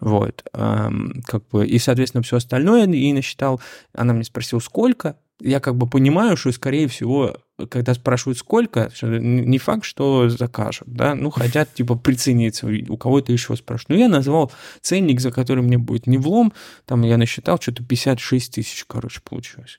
[0.00, 0.44] Вот.
[0.52, 3.60] Как бы, и, соответственно, все остальное и насчитал.
[3.92, 7.36] Она мне спросила, сколько, я как бы понимаю, что, скорее всего,
[7.68, 13.56] когда спрашивают сколько, не факт, что закажут, да, ну, хотят, типа, прицениться, у кого-то еще
[13.56, 13.90] спрашивают.
[13.90, 16.52] Ну, я назвал ценник, за который мне будет не влом,
[16.84, 19.78] там я насчитал, что-то 56 тысяч, короче, получилось.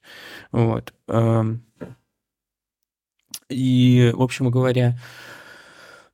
[0.51, 0.93] Вот.
[3.49, 4.99] И, в общем говоря,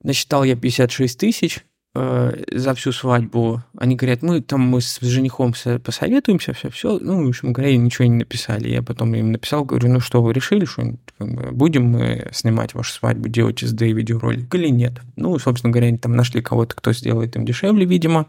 [0.01, 3.61] насчитал я 56 тысяч, Э, за всю свадьбу.
[3.77, 5.53] Они говорят, мы там мы с женихом
[5.83, 6.97] посоветуемся, все, все.
[6.97, 8.67] Ну, в общем говоря, ничего не написали.
[8.67, 13.29] Я потом им написал, говорю, ну что, вы решили, что будем мы снимать вашу свадьбу,
[13.29, 14.93] делать SD видеоролик или нет?
[15.17, 18.25] Ну, собственно говоря, они там нашли кого-то, кто сделает им дешевле, видимо.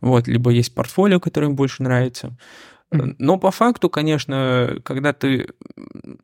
[0.00, 2.36] Вот, либо есть портфолио, которое им больше нравится.
[2.92, 5.48] Но по факту, конечно, когда ты...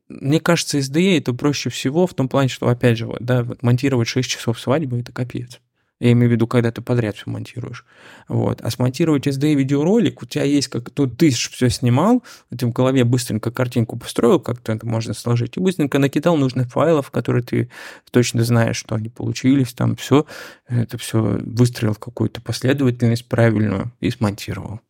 [0.07, 3.61] Мне кажется, SDA это проще всего в том плане, что, опять же, вот, да, вот
[3.61, 5.59] монтировать 6 часов свадьбы– это капец.
[5.99, 7.85] Я имею в виду, когда ты подряд все монтируешь.
[8.27, 8.61] Вот.
[8.61, 10.91] А смонтировать SD-видеоролик, у тебя есть как...
[10.91, 12.23] Тут ты все снимал,
[12.55, 17.09] ты в голове быстренько картинку построил, как-то это можно сложить, и быстренько накидал нужных файлов,
[17.09, 17.71] которые ты
[18.11, 20.25] точно знаешь, что они получились, там все,
[20.67, 24.81] это все выстроил в какую-то последовательность правильную и смонтировал.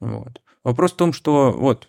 [0.00, 0.40] Вот.
[0.64, 1.88] Вопрос в том, что вот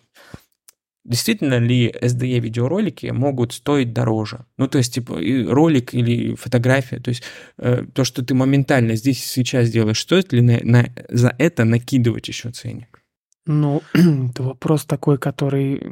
[1.04, 4.46] действительно ли SDE-видеоролики могут стоить дороже?
[4.56, 5.14] Ну, то есть, типа,
[5.48, 7.22] ролик или фотография, то есть,
[7.58, 11.64] э, то, что ты моментально здесь и сейчас делаешь, стоит ли на, на, за это
[11.64, 13.00] накидывать еще ценник?
[13.46, 15.82] Ну, это вопрос такой, который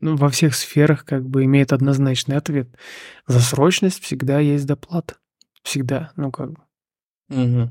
[0.00, 2.68] во всех сферах как бы имеет однозначный ответ.
[3.26, 5.16] За срочность всегда есть доплата.
[5.62, 6.60] Всегда, ну как бы.
[7.30, 7.70] Угу.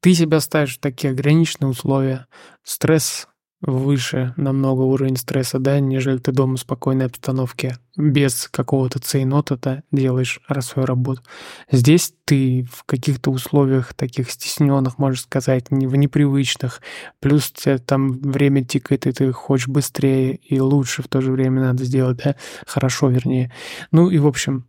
[0.00, 2.26] Ты себя ставишь в такие ограниченные условия.
[2.62, 3.28] Стресс
[3.66, 9.82] выше намного уровень стресса, да, нежели ты дома в спокойной обстановке, без какого-то цейнота, да,
[9.90, 11.22] делаешь свою работу.
[11.70, 16.82] Здесь ты в каких-то условиях таких стесненных, можно сказать, не в непривычных,
[17.20, 21.62] плюс тебе там время тикает, и ты хочешь быстрее и лучше в то же время
[21.62, 23.52] надо сделать, да, хорошо, вернее.
[23.92, 24.66] Ну и, в общем,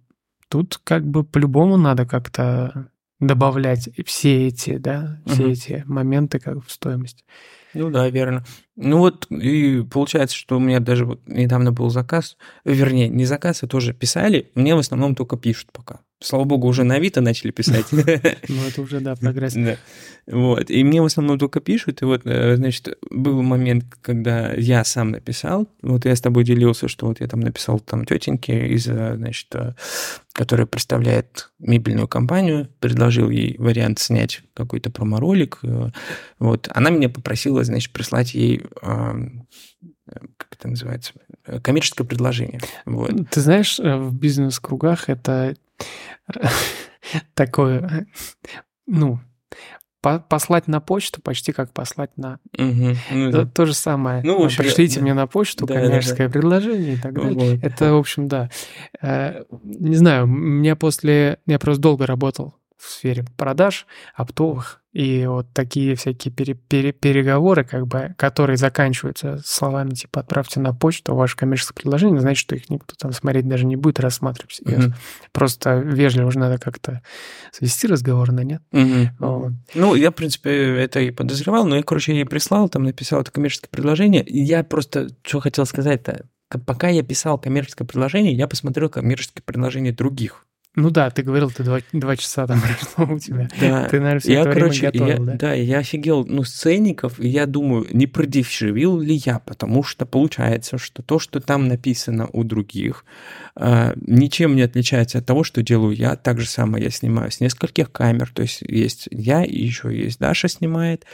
[0.48, 5.52] тут как бы по-любому надо как-то добавлять все эти, да, все угу.
[5.52, 7.24] эти моменты как в стоимость.
[7.74, 8.46] Ну да, верно.
[8.78, 13.64] Ну вот, и получается, что у меня даже вот недавно был заказ, вернее, не заказ,
[13.64, 16.00] а тоже писали, мне в основном только пишут пока.
[16.22, 17.86] Слава богу, уже на Авито начали писать.
[17.92, 19.56] Ну, это уже, да, прогресс.
[20.28, 20.72] Вот.
[20.72, 22.02] И мне в основном только пишут.
[22.02, 25.68] И вот, э, значит, был момент, когда я сам написал.
[25.82, 29.54] Вот я с тобой делился, что вот я там написал там тетеньке из, э, значит,
[29.56, 29.74] э,
[30.32, 35.60] которая представляет мебельную компанию, предложил ей вариант снять какой-то промо-ролик.
[36.40, 36.70] Вот.
[36.74, 38.62] Она меня попросила, значит, прислать ей
[40.38, 41.14] как это называется,
[41.64, 42.60] коммерческое предложение.
[42.86, 43.12] Вот.
[43.32, 45.56] Ты знаешь, в бизнес-кругах это
[47.34, 48.08] такое,
[48.88, 49.20] ну,
[50.02, 52.40] послать на почту почти как послать на...
[52.58, 54.22] Угу, ну, то, то же самое.
[54.24, 56.40] Ну, общем, Пришлите да, мне на почту да, коммерческое да, да.
[56.40, 57.56] предложение и так далее.
[57.56, 57.64] Вот.
[57.64, 58.50] Это, в общем, да.
[59.02, 61.40] Э, не знаю, меня после...
[61.48, 67.66] Я просто долго работал в сфере продаж оптовых, и вот такие всякие пере, пере, переговоры,
[67.66, 72.70] как бы, которые заканчиваются словами типа «отправьте на почту ваше коммерческое предложение», значит, что их
[72.70, 74.92] никто там смотреть даже не будет, рассматривать серьезно.
[74.92, 75.30] Mm-hmm.
[75.34, 77.02] Просто вежливо уже надо как-то
[77.52, 78.62] свести разговор, на нет?
[78.72, 79.08] Mm-hmm.
[79.20, 79.52] Вот.
[79.74, 83.32] Ну, я, в принципе, это и подозревал, но я, короче, ей прислал, там написал это
[83.32, 86.26] коммерческое предложение, я просто, что хотел сказать-то,
[86.66, 91.64] пока я писал коммерческое предложение, я посмотрел коммерческие предложения других ну да, ты говорил, ты
[91.64, 92.62] два, два часа там
[92.96, 93.48] прошло у тебя.
[93.60, 93.88] Да.
[93.88, 95.38] Ты, наверное, все я, это короче, время готовил, я, да?
[95.38, 100.06] Да, я офигел, ну, с ценников, и я думаю, не продешевил ли я, потому что
[100.06, 103.06] получается, что то, что там написано у других,
[103.56, 106.16] э, ничем не отличается от того, что делаю я.
[106.16, 110.20] Так же самое я снимаю с нескольких камер, то есть есть я и еще есть
[110.20, 111.06] Даша снимает.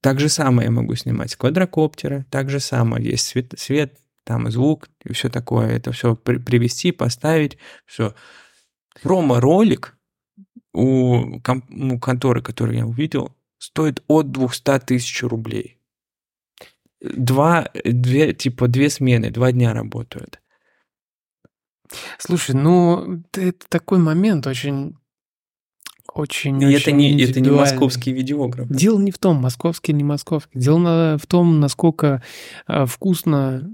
[0.00, 3.94] Так же самое я могу снимать с квадрокоптера, так же самое есть свет, свет
[4.28, 5.68] там звук и все такое.
[5.70, 7.56] Это все при, привести, поставить,
[7.86, 8.14] все
[9.02, 9.96] промо-ролик
[10.72, 15.78] у, у конторы, которую я увидел, стоит от 200 тысяч рублей.
[17.00, 20.40] Два, две, типа две смены, два дня работают.
[22.18, 24.96] Слушай, ну это такой момент очень
[26.12, 28.68] очень, и очень это не, это не московский видеограф.
[28.68, 30.58] Дело не в том, московский или не московский.
[30.58, 32.22] Дело в том, насколько
[32.66, 33.70] а, вкусно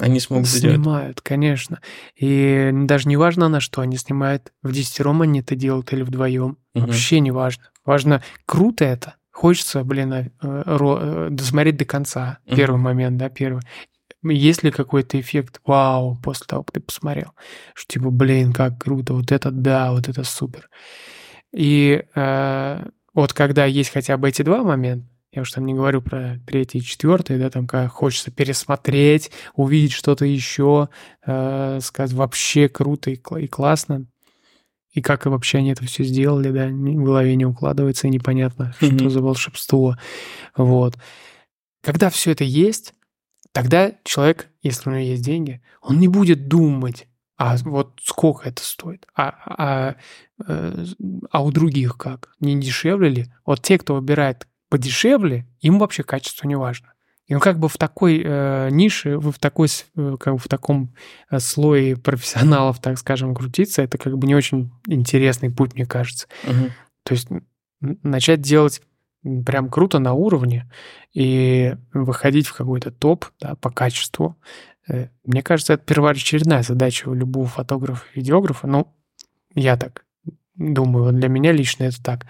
[0.00, 1.80] они смогут Снимают, конечно.
[2.14, 4.52] И даже не важно на что они снимают.
[4.62, 6.58] В десятером они это делают или вдвоем.
[6.74, 6.86] Угу.
[6.86, 7.64] Вообще не важно.
[7.84, 9.16] Важно, круто это.
[9.32, 12.38] Хочется, блин, э, э, досмотреть до конца.
[12.46, 12.56] Угу.
[12.56, 13.62] Первый момент, да, первый.
[14.22, 17.32] есть ли какой-то эффект вау после того, как ты посмотрел?
[17.74, 20.70] Что типа, блин, как круто, вот это да, вот это супер.
[21.52, 26.00] И э, вот когда есть хотя бы эти два момента, я уж там не говорю
[26.00, 30.88] про третий и четвертый, да, там как хочется пересмотреть, увидеть что-то еще,
[31.26, 34.06] э, сказать вообще круто и, и классно.
[34.92, 38.98] И как вообще они это все сделали, да, в голове не укладывается и непонятно, mm-hmm.
[38.98, 39.98] что за волшебство.
[40.56, 40.96] Вот.
[41.82, 42.94] Когда все это есть,
[43.52, 48.64] тогда человек, если у него есть деньги, он не будет думать, а вот сколько это
[48.64, 49.96] стоит, а, а,
[50.46, 50.84] а,
[51.30, 53.26] а у других как, не дешевле ли?
[53.44, 56.92] Вот те, кто выбирает подешевле, им вообще качество не важно.
[57.26, 60.94] И он как бы в такой э, нише, в такой, э, как бы в таком
[61.28, 66.28] э, слое профессионалов, так скажем, крутиться, это как бы не очень интересный путь, мне кажется.
[66.44, 66.70] Угу.
[67.02, 67.28] То есть
[67.80, 68.80] начать делать
[69.44, 70.70] прям круто на уровне
[71.12, 74.36] и выходить в какой-то топ да, по качеству.
[74.88, 78.68] Э, мне кажется, это первоочередная задача у любого фотографа видеографа.
[78.68, 78.94] Ну,
[79.54, 80.04] я так
[80.54, 82.26] думаю, для меня лично это так.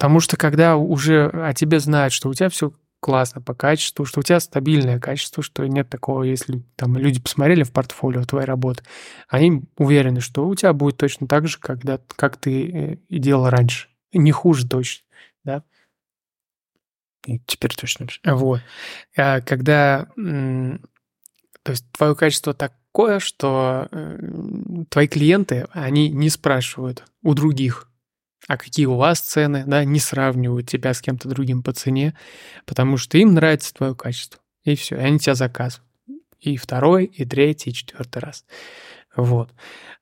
[0.00, 4.20] Потому что когда уже о тебе знают, что у тебя все классно по качеству, что
[4.20, 8.82] у тебя стабильное качество, что нет такого, если там люди посмотрели в портфолио твоей работы,
[9.28, 13.50] они уверены, что у тебя будет точно так же, когда, как ты э, и делал
[13.50, 13.88] раньше.
[14.14, 15.04] Не хуже точно,
[15.44, 15.64] да?
[17.26, 18.06] И теперь точно.
[18.24, 18.62] Вот.
[19.18, 20.78] А когда, то
[21.72, 24.18] есть твое качество такое, что э,
[24.88, 27.89] твои клиенты, они не спрашивают у других,
[28.50, 32.16] а какие у вас цены, да, не сравнивают тебя с кем-то другим по цене,
[32.66, 34.40] потому что им нравится твое качество.
[34.64, 35.88] И все, и они тебя заказывают.
[36.40, 38.44] И второй, и третий, и четвертый раз.
[39.16, 39.50] Вот.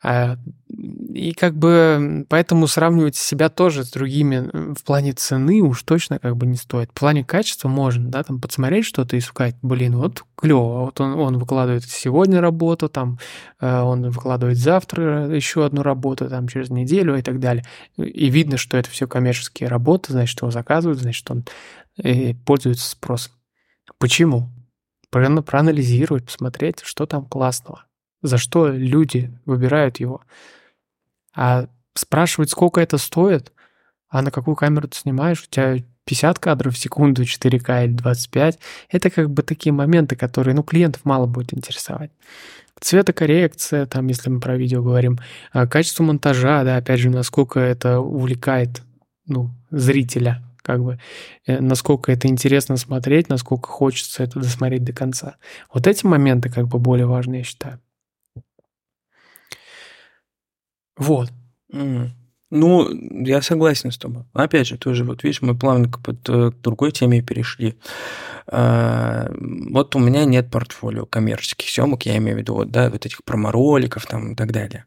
[0.03, 0.37] А,
[0.69, 6.37] и как бы поэтому сравнивать себя тоже с другими в плане цены уж точно как
[6.37, 6.91] бы не стоит.
[6.91, 11.19] В плане качества можно, да, там подсмотреть что-то и сказать, блин, вот клево, вот он,
[11.19, 13.19] он выкладывает сегодня работу, там
[13.61, 17.65] э, он выкладывает завтра еще одну работу, там через неделю и так далее.
[17.97, 21.45] И видно, что это все коммерческие работы, значит, его заказывают, значит, он
[22.03, 23.33] э, пользуется спросом.
[23.99, 24.51] Почему?
[25.11, 27.88] Проанализировать, посмотреть, что там классного
[28.23, 30.23] за что люди выбирают его.
[31.35, 33.53] А спрашивать, сколько это стоит,
[34.09, 38.59] а на какую камеру ты снимаешь, у тебя 50 кадров в секунду, 4К или 25,
[38.91, 42.11] это как бы такие моменты, которые, ну, клиентов мало будет интересовать.
[42.81, 45.19] Цветокоррекция, там, если мы про видео говорим,
[45.53, 48.83] а качество монтажа, да, опять же, насколько это увлекает,
[49.27, 50.99] ну, зрителя, как бы,
[51.47, 55.37] э, насколько это интересно смотреть, насколько хочется это досмотреть до конца.
[55.73, 57.81] Вот эти моменты как бы более важные, я считаю.
[60.99, 61.31] Вот.
[61.73, 62.11] Mm.
[62.51, 62.89] Ну,
[63.25, 64.25] я согласен с тобой.
[64.33, 67.77] Опять же, тоже, вот видишь, мы плавно к, к другой теме перешли.
[68.47, 73.05] А, вот у меня нет портфолио коммерческих съемок, я имею в виду, вот, да, вот
[73.05, 74.87] этих промо-роликов там и так далее.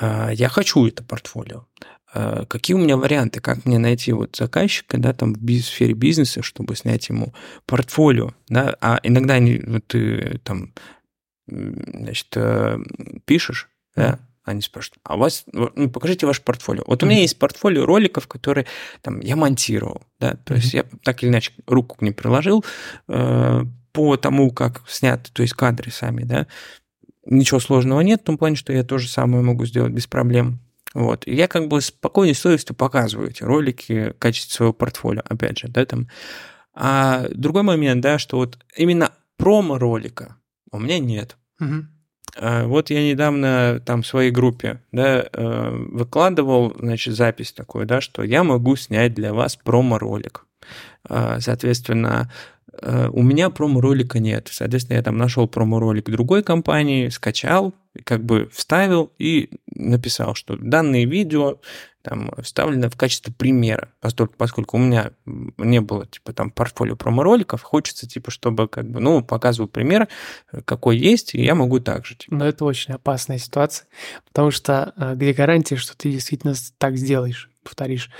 [0.00, 1.66] А, я хочу это портфолио.
[2.12, 6.42] А, какие у меня варианты, как мне найти вот заказчика, да, там в сфере бизнеса,
[6.42, 7.32] чтобы снять ему
[7.66, 10.72] портфолио, да, а иногда они, вот ты там,
[11.46, 12.78] значит, э,
[13.24, 14.18] пишешь, да,
[14.50, 16.84] они спрашивают, а у вас, ну, покажите ваше портфолио.
[16.86, 17.06] Вот mm-hmm.
[17.06, 18.66] у меня есть портфолио роликов, которые
[19.02, 20.56] там я монтировал, да, то mm-hmm.
[20.56, 22.64] есть я так или иначе руку к ним приложил
[23.08, 26.46] э, по тому, как сняты, то есть кадры сами, да.
[27.24, 30.60] Ничего сложного нет в том плане, что я то же самое могу сделать без проблем.
[30.94, 31.26] Вот.
[31.26, 35.84] И я как бы спокойной совестью показываю эти ролики, качество своего портфолио, опять же, да,
[35.84, 36.08] там.
[36.72, 40.36] А другой момент, да, что вот именно промо-ролика
[40.70, 41.36] у меня нет.
[41.60, 41.86] Угу.
[42.40, 48.00] А, вот я недавно там в своей группе да, э, выкладывал значит, запись такую, да,
[48.00, 50.46] что я могу снять для вас промо-ролик.
[51.08, 52.30] А, соответственно,
[52.80, 54.48] у меня промо-ролика нет.
[54.50, 61.04] Соответственно, я там нашел промо-ролик другой компании, скачал, как бы вставил и написал, что данное
[61.04, 61.58] видео
[62.02, 67.60] там вставлено в качестве примера, поскольку, поскольку у меня не было типа там портфолио промо-роликов,
[67.62, 70.08] хочется типа, чтобы как бы, ну, показываю пример,
[70.64, 72.14] какой есть, и я могу так же.
[72.14, 72.34] Типа.
[72.34, 73.88] Но это очень опасная ситуация,
[74.26, 78.10] потому что э, где гарантия, что ты действительно так сделаешь, повторишь.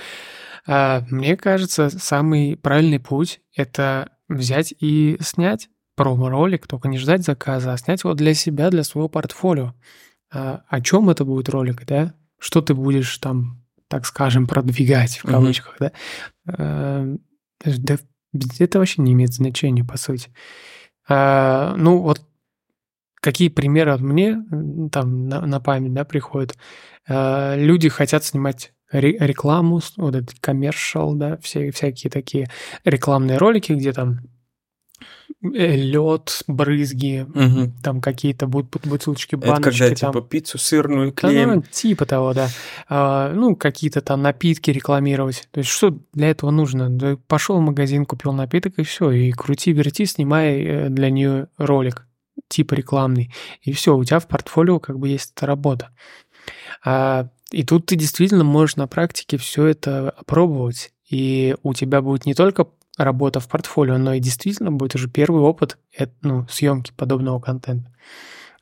[0.67, 7.77] Мне кажется, самый правильный путь– это взять и снять промо-ролик, только не ждать заказа, а
[7.77, 9.73] снять его для себя, для своего портфолио.
[10.31, 12.13] А, о чем это будет ролик, да?
[12.39, 15.91] Что ты будешь там, так скажем, продвигать в кавычках, mm-hmm.
[16.45, 16.53] да?
[16.57, 17.15] А,
[17.65, 17.97] да?
[18.59, 20.29] Это вообще не имеет значения, по сути.
[21.07, 22.21] А, ну, вот
[23.15, 24.37] какие примеры от мне
[24.91, 26.57] там на, на память, да, приходят.
[27.07, 32.47] А, люди хотят снимать рекламу, вот этот коммершал, да, все, всякие такие
[32.85, 34.19] рекламные ролики, где там
[35.43, 37.71] э, лед, брызги, Мгм.
[37.81, 39.79] там какие-то будут бут- бутылочки, Это баночки.
[39.79, 40.13] когда там.
[40.13, 41.49] типа пиццу сырную Да, клеим.
[41.55, 42.49] ну, типа того, да.
[42.89, 45.47] А, ну, какие-то там напитки рекламировать.
[45.51, 46.89] То есть, что для этого нужно?
[46.89, 49.11] Да пошел в магазин, купил напиток, и все.
[49.11, 52.05] И крути, верти, снимай э, для нее ролик,
[52.49, 53.31] типа рекламный.
[53.61, 55.91] И все, у тебя в портфолио как бы есть эта работа.
[56.83, 60.91] А, и тут ты действительно можешь на практике все это опробовать.
[61.09, 65.41] И у тебя будет не только работа в портфолио, но и действительно будет уже первый
[65.41, 67.91] опыт э, ну, съемки подобного контента.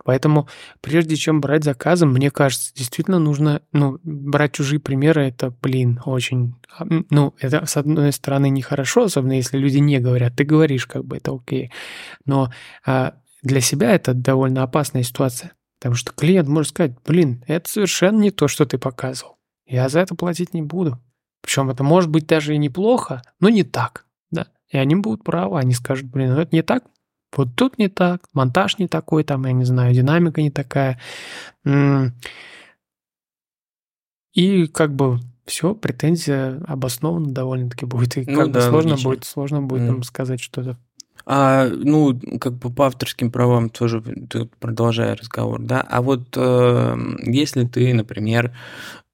[0.06, 0.47] Поэтому
[0.80, 6.56] прежде чем брать заказы, мне кажется, действительно нужно, ну, брать чужие примеры, это, блин, очень,
[6.78, 11.04] а, ну, это, с одной стороны, нехорошо, особенно если люди не говорят, ты говоришь, как
[11.04, 11.73] бы, это окей,
[12.26, 12.54] но
[12.86, 18.19] а, для себя это довольно опасная ситуация, потому что клиент может сказать, блин, это совершенно
[18.19, 20.99] не то, что ты показывал, я за это платить не буду.
[21.41, 25.59] Причем это может быть даже и неплохо, но не так, да, и они будут правы,
[25.59, 26.83] они скажут, блин, ну это не так,
[27.35, 30.99] вот тут не так, монтаж не такой, там, я не знаю, динамика не такая.
[34.33, 38.17] И как бы все, претензия обоснована довольно-таки будет.
[38.17, 39.09] И Ну как бы да, сложно логично.
[39.09, 39.87] будет, сложно будет Мгм.
[39.93, 40.77] там сказать что-то.
[41.25, 44.01] А, ну, как бы по авторским правам тоже,
[44.60, 48.56] продолжая разговор, да, а вот э, если ты, например,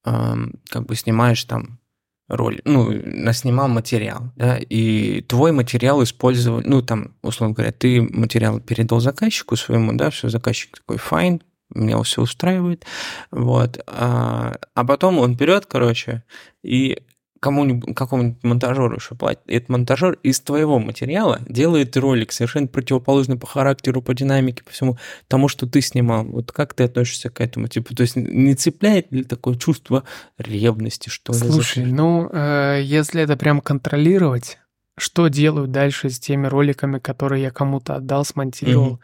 [0.06, 0.36] э,
[0.70, 1.80] как бы снимаешь там
[2.28, 8.60] роль, ну, наснимал материал, да, и твой материал использовал, ну, там, условно говоря, ты материал
[8.60, 11.42] передал заказчику своему, да, все, заказчик такой, файн,
[11.74, 12.86] меня все устраивает,
[13.32, 16.24] вот, а, а потом он берет, короче,
[16.64, 17.00] и
[17.44, 19.42] кому-нибудь, какому-нибудь монтажеру еще платит.
[19.48, 24.72] И этот монтажер из твоего материала делает ролик совершенно противоположный по характеру, по динамике, по
[24.72, 26.24] всему тому, что ты снимал.
[26.24, 27.68] Вот как ты относишься к этому?
[27.68, 30.06] Типа, то есть не цепляет ли такое чувство
[30.38, 31.40] ревности, что ли?
[31.40, 34.60] Слушай, ну, э, если это прям контролировать,
[34.98, 39.00] что делают дальше с теми роликами, которые я кому-то отдал, смонтировал, Мгм.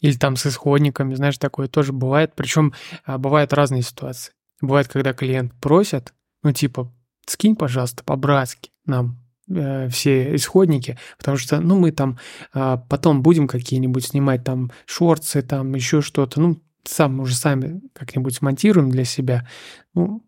[0.00, 2.32] или там с исходниками, знаешь, такое тоже бывает.
[2.36, 2.74] Причем
[3.06, 4.32] бывают разные ситуации.
[4.60, 6.92] Бывает, когда клиент просит, ну, типа,
[7.26, 12.18] скинь, пожалуйста, по-братски нам э, все исходники, потому что, ну, мы там
[12.52, 18.34] а, потом будем какие-нибудь снимать там шорты, там еще что-то, ну, сам уже сами как-нибудь
[18.34, 19.48] смонтируем для себя,
[19.94, 20.22] ну,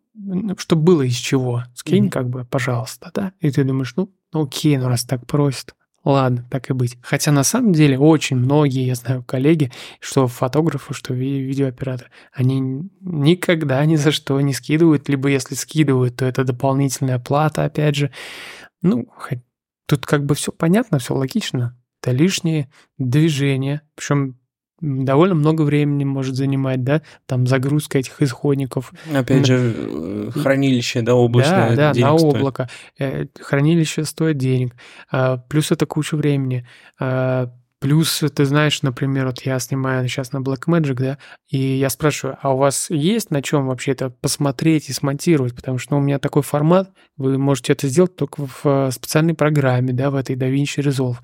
[0.56, 1.64] чтобы было из чего.
[1.74, 2.10] Скинь, Мгм.
[2.10, 3.32] как бы, пожалуйста, да?
[3.40, 5.74] И ты думаешь, ну, ну окей, ну раз так просят,
[6.12, 6.98] ладно, так и быть.
[7.02, 12.88] Хотя на самом деле очень многие, я знаю, коллеги, что фотографы, что ви- видеооператоры, они
[13.00, 18.12] никогда ни за что не скидывают, либо если скидывают, то это дополнительная плата, опять же.
[18.82, 19.08] Ну,
[19.86, 21.76] тут как бы все понятно, все логично.
[22.02, 24.38] Это лишние движения, причем
[24.80, 31.14] довольно много времени может занимать, да, там загрузка этих исходников, Опять же, э, хранилище, да,
[31.14, 31.70] облачное.
[31.70, 32.34] да, да, денег на стоит.
[32.34, 32.70] облако.
[32.98, 34.74] Э, Хранилище стоит денег.
[35.10, 36.66] А, Плюс это куча времени.
[37.00, 42.38] А, Плюс, ты знаешь, например, вот я снимаю сейчас на Blackmagic, да, и я спрашиваю,
[42.40, 45.54] а у вас есть на чем вообще это посмотреть и смонтировать?
[45.54, 49.34] Потому что ну, у меня такой формат, вы можете это сделать только в э, специальной
[49.34, 51.16] программе, да, в этой DaVinci Resolve.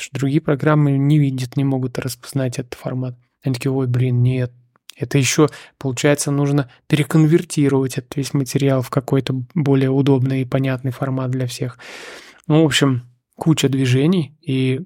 [0.00, 3.16] Что другие программы не видят, не могут распознать этот формат.
[3.42, 4.52] Они такие, ой, блин, нет,
[4.98, 11.30] это еще, получается, нужно переконвертировать этот весь материал в какой-то более удобный и понятный формат
[11.30, 11.78] для всех.
[12.46, 13.02] Ну, в общем,
[13.36, 14.80] куча движений, и,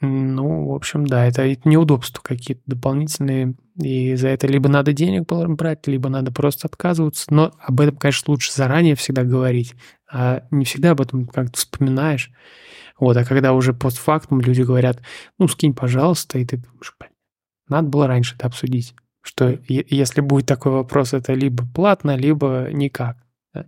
[0.00, 5.86] ну, в общем, да, это неудобства какие-то дополнительные, и за это либо надо денег брать,
[5.86, 7.26] либо надо просто отказываться.
[7.30, 9.74] Но об этом, конечно, лучше заранее всегда говорить,
[10.10, 12.30] а не всегда об этом как-то вспоминаешь.
[12.98, 15.00] Вот, а когда уже постфактум люди говорят,
[15.38, 17.12] ну, скинь, пожалуйста, и ты думаешь, «Блин,
[17.68, 18.94] надо было раньше это обсудить
[19.28, 23.18] что если будет такой вопрос, это либо платно, либо никак.
[23.52, 23.66] да.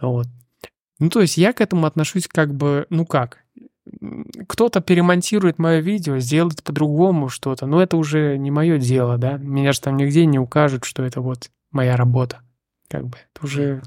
[0.00, 0.28] Вот.
[1.00, 3.38] Ну, то есть я к этому отношусь как бы, ну как,
[4.46, 9.72] кто-то перемонтирует мое видео, сделает по-другому что-то, но это уже не мое дело, да, меня
[9.72, 12.42] же там нигде не укажут, что это вот моя работа,
[12.88, 13.82] как бы, это уже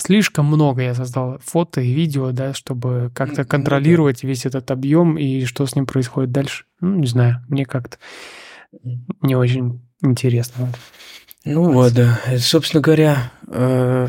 [0.00, 5.18] слишком много я создал фото и видео, да, чтобы как-то Ну контролировать весь этот объем
[5.18, 6.64] и что с ним происходит дальше.
[6.80, 7.98] Ну, не знаю, мне как-то
[9.22, 10.68] не очень интересно.
[11.44, 12.20] Ну вот, да.
[12.38, 14.06] Собственно говоря, э,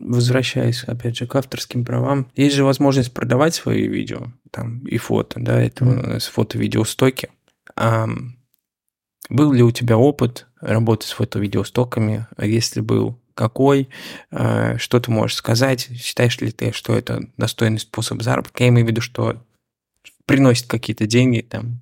[0.00, 5.40] возвращаясь опять же к авторским правам, есть же возможность продавать свои видео там и фото,
[5.40, 7.30] да, это у нас фото-видеостоки.
[7.74, 8.36] Ам,
[9.30, 12.26] Был ли у тебя опыт работы с фото-видеостоками?
[12.36, 13.88] А Если был, какой?
[14.30, 15.88] Э, Что ты можешь сказать?
[15.96, 18.62] Считаешь ли ты, что это достойный способ заработка?
[18.64, 19.42] Я имею в виду, что
[20.26, 21.80] приносит какие-то деньги там.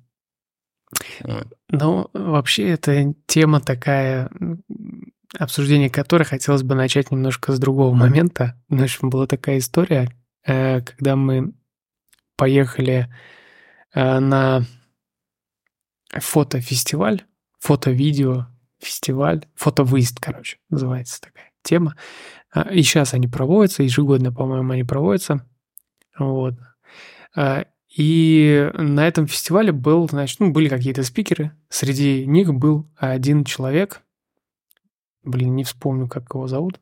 [1.69, 4.29] Ну, вообще, это тема такая,
[5.37, 8.61] обсуждение которой хотелось бы начать немножко с другого момента.
[8.69, 10.11] В общем, была такая история,
[10.45, 11.53] э, когда мы
[12.35, 13.07] поехали
[13.93, 14.65] э, на
[16.11, 17.23] фотофестиваль,
[17.59, 18.47] фото-видео
[18.79, 21.95] фестиваль, фотовыезд, короче, называется такая тема.
[22.51, 25.47] А, и сейчас они проводятся, ежегодно, по-моему, они проводятся.
[26.17, 26.55] Вот.
[27.95, 31.51] И на этом фестивале был, значит, ну, были какие-то спикеры.
[31.69, 34.01] Среди них был один человек.
[35.23, 36.79] Блин, не вспомню, как его зовут.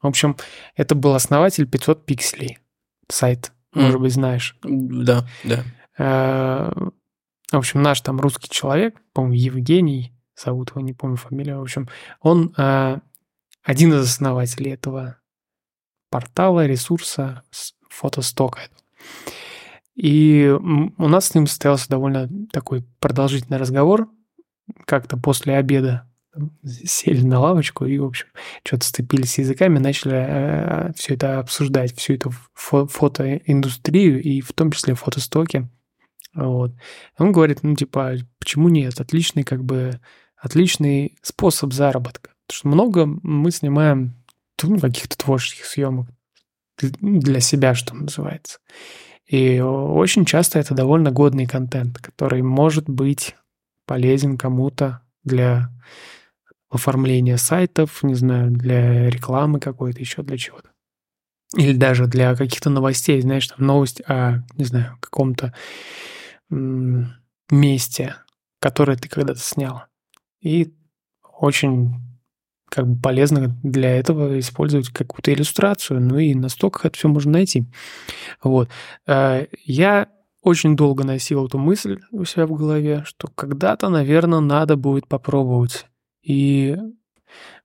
[0.00, 0.36] В общем,
[0.76, 2.58] это был основатель 500 пикселей.
[3.08, 3.82] Сайт, mm.
[3.82, 4.56] может быть, знаешь.
[4.62, 5.64] Да, да.
[5.98, 6.72] А,
[7.50, 11.58] в общем, наш там русский человек, по-моему, Евгений, зовут его, не помню фамилию.
[11.58, 11.88] В общем,
[12.20, 15.18] он один из основателей этого
[16.10, 17.42] портала, ресурса,
[17.88, 18.60] фотостока.
[19.94, 24.08] И у нас с ним состоялся довольно такой продолжительный разговор.
[24.86, 26.08] Как-то после обеда
[26.64, 28.26] сели на лавочку и, в общем,
[28.64, 34.70] что-то сцепились языками, начали э, все это обсуждать, всю эту фо- фотоиндустрию и в том
[34.70, 35.68] числе фотостоки.
[36.34, 36.72] Вот.
[37.18, 38.98] Он говорит, ну, типа, почему нет?
[38.98, 40.00] Отличный, как бы,
[40.36, 42.30] отличный способ заработка.
[42.46, 44.14] Потому что много мы снимаем
[44.62, 46.08] ну, каких-то творческих съемок
[46.78, 48.58] для себя, что называется.
[49.26, 53.36] И очень часто это довольно годный контент, который может быть
[53.86, 55.70] полезен кому-то для
[56.70, 60.70] оформления сайтов, не знаю, для рекламы какой-то, еще для чего-то.
[61.56, 65.54] Или даже для каких-то новостей, знаешь, там новость о, не знаю, каком-то
[67.50, 68.16] месте,
[68.58, 69.84] которое ты когда-то снял.
[70.40, 70.74] И
[71.38, 71.94] очень
[72.72, 76.00] как бы полезно для этого использовать какую-то иллюстрацию.
[76.00, 77.66] Ну и на стоках это все можно найти.
[78.42, 78.70] Вот.
[79.06, 80.08] А, я
[80.40, 85.84] очень долго носил эту мысль у себя в голове, что когда-то, наверное, надо будет попробовать.
[86.22, 86.74] И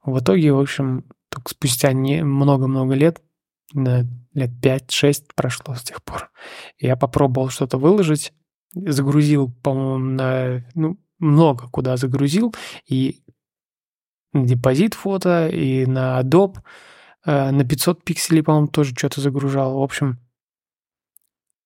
[0.04, 3.22] в итоге, в общем, только спустя много-много лет,
[3.74, 6.32] лет 5-6 прошло с тех пор,
[6.80, 8.34] я попробовал что-то выложить,
[8.74, 12.54] загрузил, по-моему, на, ну, много куда загрузил,
[12.90, 13.22] и
[14.34, 16.58] депозит фото, и на Adobe.
[17.26, 19.80] Э, на 500 пикселей, по-моему, тоже что-то загружал.
[19.80, 20.20] В общем,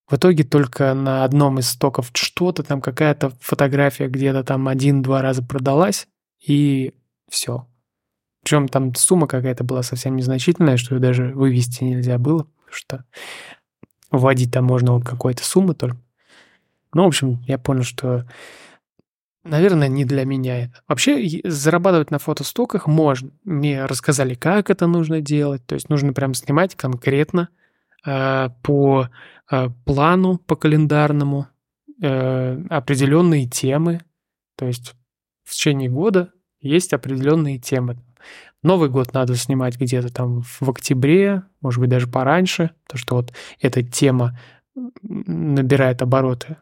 [0.10, 5.42] в итоге только на одном из стоков что-то, там какая-то фотография где-то там один-два раза
[5.44, 6.08] продалась,
[6.46, 6.94] и
[7.30, 7.68] все.
[8.44, 13.06] Причем там сумма какая-то была совсем незначительная, что ее даже вывести нельзя было, что
[14.10, 16.02] вводить там можно вот какой-то суммы только.
[16.94, 18.28] Ну, в общем, я понял, что
[19.44, 20.84] Наверное, не для меня это.
[20.88, 23.32] Вообще, зарабатывать на фотостоках можно.
[23.44, 25.66] Мне рассказали, как это нужно делать.
[25.66, 27.50] То есть нужно прям снимать конкретно
[28.06, 29.10] э, по
[29.50, 31.48] э, плану, по календарному,
[32.02, 34.02] э, определенные темы.
[34.58, 34.94] То есть
[35.44, 37.98] в течение года есть определенные темы.
[38.62, 43.34] Новый год надо снимать где-то там в октябре, может быть, даже пораньше, потому что вот
[43.60, 44.38] эта тема
[45.02, 46.58] набирает обороты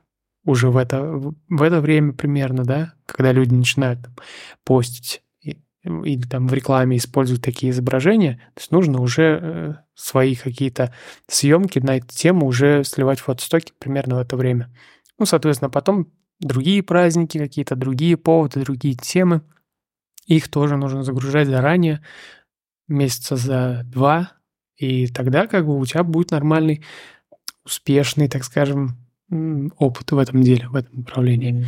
[0.46, 4.16] уже в это, в это время примерно, да, когда люди начинают там,
[4.64, 5.22] постить
[5.82, 10.94] или там в рекламе используют такие изображения, то есть нужно уже э, свои какие-то
[11.28, 14.74] съемки на эту тему уже сливать в фотостоки примерно в это время.
[15.18, 19.42] Ну, соответственно, потом другие праздники, какие-то другие поводы, другие темы,
[20.26, 22.04] их тоже нужно загружать заранее,
[22.88, 24.34] месяца за два,
[24.76, 26.84] и тогда как бы у тебя будет нормальный,
[27.66, 28.98] успешный, так скажем,
[29.78, 31.66] опыт в этом деле, в этом направлении.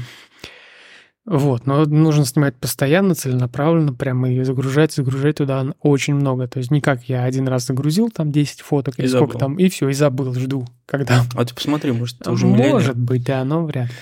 [1.24, 6.48] Вот, но нужно снимать постоянно, целенаправленно, прямо и загружать, загружать туда очень много.
[6.48, 9.70] То есть не как я один раз загрузил там 10 фоток или сколько там, и
[9.70, 11.24] все, и забыл, жду, когда...
[11.36, 13.96] А ты посмотри, может, ты уже Может быть, да, но вряд ли.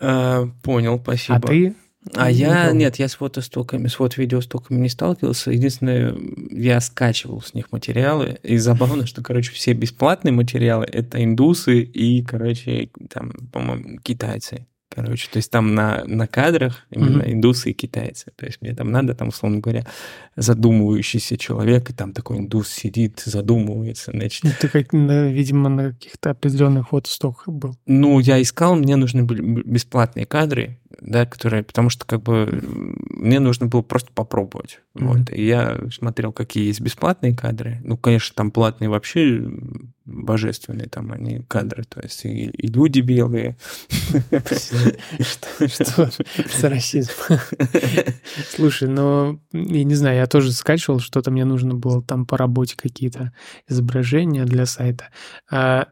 [0.00, 1.36] А, понял, спасибо.
[1.36, 1.74] А ты
[2.14, 5.50] а я, нет, я с фотостоками, с фото-видеостоками не сталкивался.
[5.50, 6.16] Единственное,
[6.50, 8.38] я скачивал с них материалы.
[8.42, 14.66] И забавно, что, короче, все бесплатные материалы– это индусы и, короче, там, по-моему, китайцы.
[14.92, 17.32] Короче, то есть там на, на кадрах именно mm-hmm.
[17.32, 18.32] индусы и китайцы.
[18.34, 19.86] То есть мне там надо, там, условно говоря,
[20.34, 24.10] задумывающийся человек, и там такой индус сидит, задумывается.
[24.10, 24.42] Значит.
[24.42, 27.76] Ну, ты, как, видимо, на каких-то определенных фотостоках был.
[27.86, 32.60] Ну, я искал, мне нужны были бесплатные кадры, да, которые, потому что как бы
[33.10, 34.80] мне нужно было просто попробовать.
[34.96, 35.06] Mm-hmm.
[35.06, 35.30] Вот.
[35.30, 37.80] И я смотрел, какие есть бесплатные кадры.
[37.84, 39.48] Ну, конечно, там платные вообще
[40.10, 43.56] божественные там они кадры, то есть и, и люди белые.
[45.68, 46.10] Что
[46.58, 47.12] за расизм?
[48.50, 52.76] Слушай, ну, я не знаю, я тоже скачивал, что-то мне нужно было там по работе
[52.76, 53.32] какие-то
[53.68, 55.08] изображения для сайта.
[55.50, 55.88] А,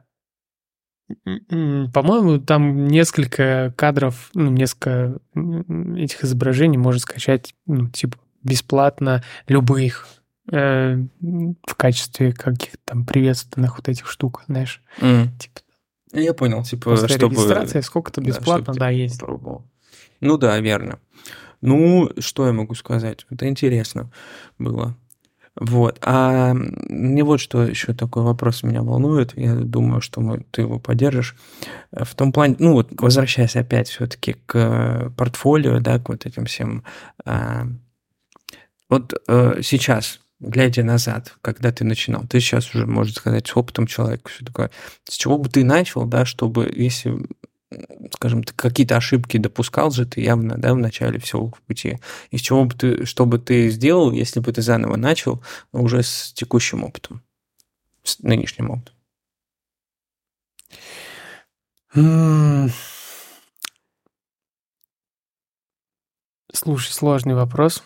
[1.26, 10.06] по-моему, там несколько кадров, ну, несколько этих изображений можно скачать, ну, типа, бесплатно любых
[10.50, 14.82] э, в качестве каких-то там приветственных вот этих штук, знаешь.
[15.00, 15.28] Mm.
[15.38, 15.60] Типа,
[16.12, 17.34] Я понял, типа, После чтобы...
[17.34, 19.20] регистрации сколько-то бесплатно, чтобы да, ты есть.
[19.20, 19.64] попробовал.
[20.20, 20.98] Ну да, верно.
[21.60, 23.26] Ну, что я могу сказать?
[23.30, 24.10] Это интересно
[24.58, 24.96] было.
[25.60, 25.98] Вот.
[26.02, 29.36] А мне вот что еще такой вопрос меня волнует.
[29.36, 31.34] Я думаю, что мы, ты его поддержишь.
[31.90, 36.84] В том плане, ну вот, возвращаясь опять все-таки к портфолио, да, к вот этим всем.
[37.24, 37.66] а,
[38.88, 43.86] вот э, сейчас, глядя назад, когда ты начинал, ты сейчас уже, можно сказать, с опытом
[43.86, 44.70] человека, все такое.
[45.08, 47.18] С чего бы ты начал, да, чтобы, если
[48.14, 51.98] скажем, ты какие-то ошибки допускал же ты явно, да, в начале всего пути.
[52.30, 56.32] Из чего бы ты, что бы ты сделал, если бы ты заново начал уже с
[56.32, 57.22] текущим опытом,
[58.02, 58.94] с нынешним опытом?
[66.52, 67.82] Слушай, сложный вопрос.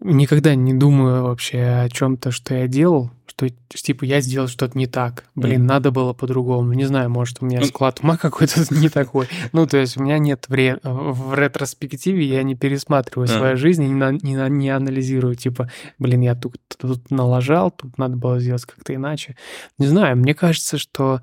[0.00, 4.86] Никогда не думаю вообще о чем-то, что я делал, что типа я сделал что-то не
[4.86, 5.24] так.
[5.34, 5.66] Блин, Мгм.
[5.66, 6.72] надо было по-другому.
[6.72, 9.26] Не знаю, может, у меня Ну- склад ума какой-то не такой.
[9.52, 13.36] Ну, то есть у меня нет в, ре- в ретроспективе, я не пересматриваю А.
[13.36, 15.68] свою жизнь и не анализирую, типа,
[15.98, 19.34] блин, я тут, тут налажал, тут надо было сделать как-то иначе.
[19.78, 21.22] Не знаю, мне кажется, что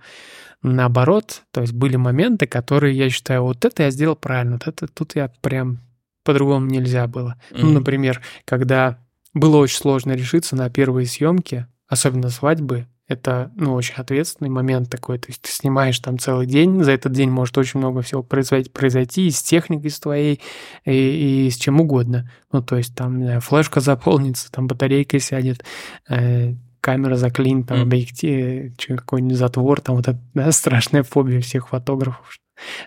[0.64, 4.88] наоборот, то есть были моменты, которые я считаю, вот это я сделал правильно, вот это
[4.88, 5.80] тут я прям
[6.26, 7.36] по-другому нельзя было.
[7.52, 9.00] Ну, например, когда
[9.34, 15.20] было очень сложно решиться на первые съемки, особенно свадьбы, это, ну, очень ответственный момент такой.
[15.20, 18.70] То есть ты снимаешь там целый день, за этот день может очень много всего произойти,
[18.70, 20.42] произойти и с техникой с твоей,
[20.86, 22.32] и, и с чем угодно.
[22.52, 25.64] Ну, то есть там, знаю, флешка заполнится, там батарейка сядет,
[26.10, 31.70] э, камера заклинит, там объектив, чё, какой-нибудь затвор, там вот эта да, страшная фобия всех
[31.70, 32.40] фотографов,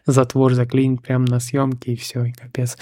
[0.06, 2.76] затвор заклинит прямо на съемке, и все, и капец.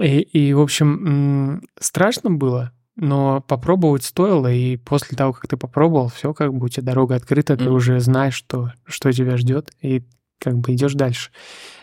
[0.00, 6.08] И, и, в общем, страшно было, но попробовать стоило, и после того, как ты попробовал,
[6.08, 7.74] все как бы у тебя дорога открыта, ты Мгм.
[7.74, 10.02] уже знаешь, что, что тебя ждет, и
[10.38, 11.30] как бы идешь дальше.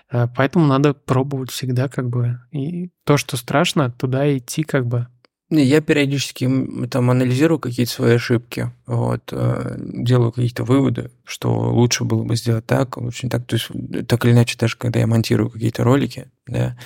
[0.10, 2.40] А, Поэтому надо пробовать всегда, как бы.
[2.52, 5.08] И то, что страшно, туда идти, как бы.
[5.50, 6.50] Я периодически
[6.90, 12.66] там анализирую какие-то свои ошибки, вот, э, делаю какие-то выводы, что лучше было бы сделать
[12.66, 13.46] так, лучше не так.
[13.46, 16.78] То есть, э, так или иначе, даже когда я монтирую какие-то ролики, да,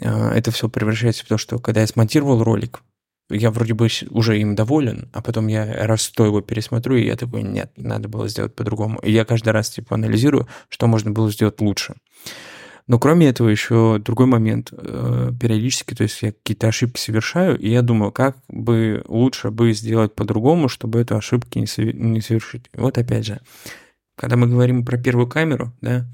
[0.00, 2.82] э, это все превращается в то, что когда я смонтировал ролик,
[3.28, 7.16] я вроде бы уже им доволен, а потом я раз сто его пересмотрю, и я
[7.16, 8.98] такой, нет, надо было сделать по-другому.
[9.00, 11.94] И я каждый раз типа анализирую, что можно было сделать лучше.
[12.86, 14.72] Но кроме этого еще другой момент.
[14.72, 19.72] э, Периодически, то есть я какие-то ошибки совершаю, и я думаю, как бы лучше бы
[19.72, 22.70] сделать по-другому, чтобы эту ошибку не, сове- не совершить.
[22.74, 23.40] Вот опять же,
[24.16, 26.06] когда мы говорим про первую камеру, да,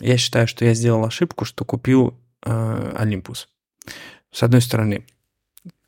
[0.00, 3.46] я считаю, что я сделал ошибку, что купил э, Olympus.
[4.30, 5.04] С одной стороны,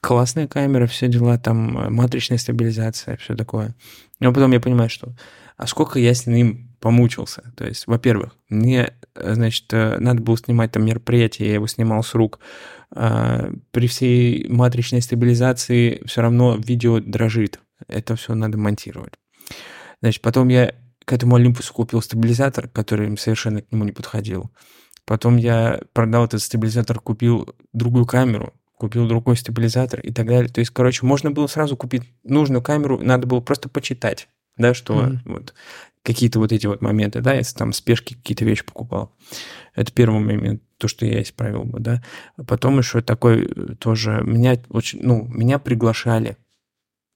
[0.05, 3.75] классная камера, все дела, там э, матричная стабилизация, все такое.
[4.21, 5.15] Но потом я понимаю, что
[5.57, 7.53] а сколько я с ним помучился.
[7.57, 12.03] То есть, во-первых, мне, э, значит, э, надо было снимать там мероприятие, я его снимал
[12.03, 12.41] с рук.
[12.91, 17.61] А, При всей матричной стабилизации все равно видео дрожит.
[17.89, 19.15] Это все надо монтировать.
[20.03, 20.75] Значит, потом я
[21.05, 24.51] к этому Олимпусу купил стабилизатор, который совершенно к нему не подходил.
[25.07, 30.49] Потом я продал этот стабилизатор, купил другую камеру, купил другой стабилизатор и так далее.
[30.49, 34.95] То есть, короче, можно было сразу купить нужную камеру, надо было просто почитать, да, что
[34.95, 35.23] Мгм.
[35.25, 35.55] вот
[36.03, 39.13] какие-то вот эти вот моменты, да, если там спешки какие-то вещи покупал.
[39.75, 42.03] Это первый момент, то, что я исправил бы, да.
[42.47, 46.37] Потом еще такой э, тоже, меня очень, ну, меня приглашали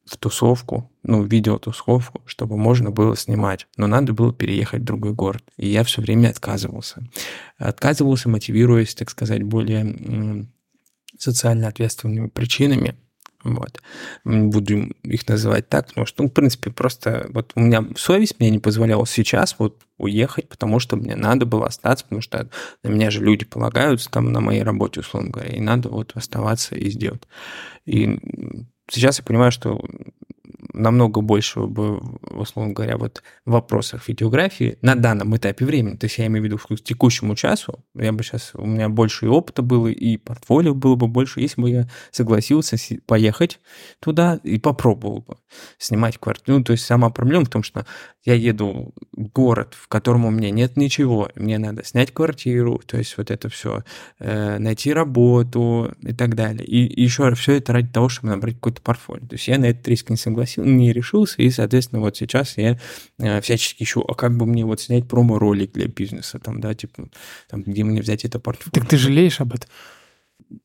[0.07, 3.67] в тусовку, ну, видеотусовку, чтобы можно было снимать.
[3.77, 5.45] Но надо было переехать в другой город.
[5.59, 7.07] И я все время отказывался.
[7.59, 10.49] Отказывался, мотивируясь, так сказать, более
[11.19, 12.97] социально ответственными причинами.
[13.45, 13.81] Вот.
[14.25, 18.51] Буду их называть так, потому что, ну, в принципе, просто вот у меня совесть мне
[18.51, 22.49] не позволяла сейчас вот уехать, потому что мне надо было остаться, потому что
[22.83, 26.75] на меня же люди полагаются там на моей работе, условно говоря, и надо вот оставаться
[26.75, 27.23] и сделать.
[27.87, 28.19] И
[28.91, 29.81] сейчас я понимаю, что
[30.73, 32.01] намного больше бы,
[32.41, 36.45] условно говоря, вот в вопросах видеографии на данном этапе времени, то есть я имею в
[36.47, 40.75] виду к текущему часу, я бы сейчас, у меня больше и опыта было, и портфолио
[40.75, 43.61] было бы больше, если бы я согласился си- поехать
[44.01, 45.37] туда и попробовал бы
[45.79, 46.59] снимать квартиру.
[46.59, 47.87] Ну, то есть сама проблема в том, что
[48.25, 52.99] я еду в город, в котором у меня нет ничего, мне надо снять квартиру, то
[52.99, 53.85] есть вот это все,
[54.19, 56.67] найти работу и так далее.
[56.67, 59.27] И еще все это ради того, чтобы набрать какой-то портфолио.
[59.27, 62.79] То есть я на этот риск не согласился, не решился, и, соответственно, вот сейчас я
[63.19, 67.09] э, всячески ищу, а как бы мне вот снять промо-ролик для бизнеса, там, да, типа,
[67.49, 68.73] там, где мне взять это портфолио.
[68.73, 69.69] Так ты жалеешь об этом?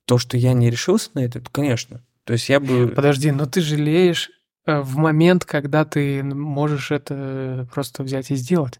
[0.06, 2.04] То, что я не решился на это, то, конечно.
[2.26, 2.88] То есть я бы...
[2.88, 4.30] Подожди, но ты жалеешь
[4.66, 8.80] э, в момент, когда ты можешь это просто взять и сделать.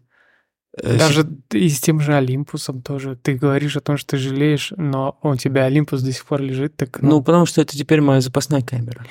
[0.76, 3.16] Э, Даже и с тем же Олимпусом тоже.
[3.16, 6.76] Ты говоришь о том, что ты жалеешь, но у тебя Олимпус до сих пор лежит.
[6.76, 9.04] Так, ну, ну потому что это теперь моя запасная камера.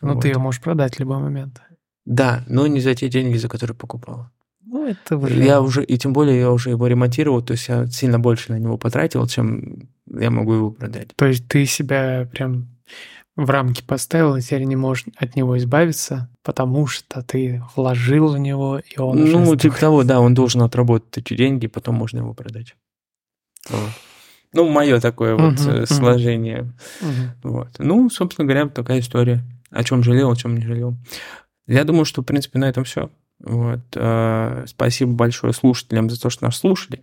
[0.00, 0.22] Ну, вот.
[0.22, 1.60] ты ее можешь продать в любой момент.
[2.04, 4.28] Да, но не за те деньги, за которые покупал.
[4.64, 5.42] Ну, это уже...
[5.42, 8.58] Я уже, и тем более я уже его ремонтировал, то есть я сильно больше на
[8.58, 11.08] него потратил, чем я могу его продать.
[11.16, 12.68] То есть ты себя прям
[13.36, 18.38] в рамки поставил, и теперь не можешь от него избавиться, потому что ты вложил в
[18.38, 22.18] него, и он Ну, уже типа того, да, он должен отработать эти деньги, потом можно
[22.18, 22.76] его продать.
[23.68, 23.90] Вот.
[24.52, 26.72] Ну, мое такое вот uh-huh, сложение.
[27.00, 27.28] Uh-huh.
[27.44, 27.68] Вот.
[27.78, 29.42] Ну, собственно говоря, такая история.
[29.70, 30.96] О чем жалел, о чем не жалел.
[31.70, 33.10] Я думаю, что, в принципе, на этом все.
[33.38, 33.80] Вот.
[33.94, 37.00] Э, спасибо большое слушателям за то, что нас слушали.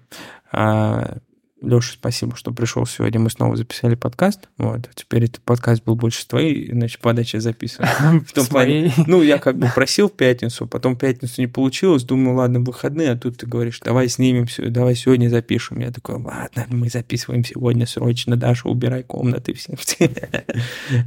[0.51, 1.19] А,
[1.61, 3.17] Леша, спасибо, что пришел сегодня.
[3.17, 4.49] Мы снова записали подкаст.
[4.57, 4.89] Вот.
[4.93, 7.85] Теперь этот подкаст был больше с твоей, значит, подачи записан.
[8.27, 12.03] В том плане, ну, я как бы просил в пятницу, потом в пятницу не получилось.
[12.03, 15.79] Думаю, ладно, выходные, а тут ты говоришь, давай снимем, все, давай сегодня запишем.
[15.79, 18.35] Я такой, ладно, мы записываем сегодня срочно.
[18.35, 19.77] Даша, убирай комнаты все.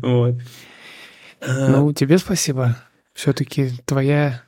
[0.00, 0.40] Вот.
[1.46, 2.76] Ну, тебе спасибо.
[3.14, 4.42] Все-таки твоя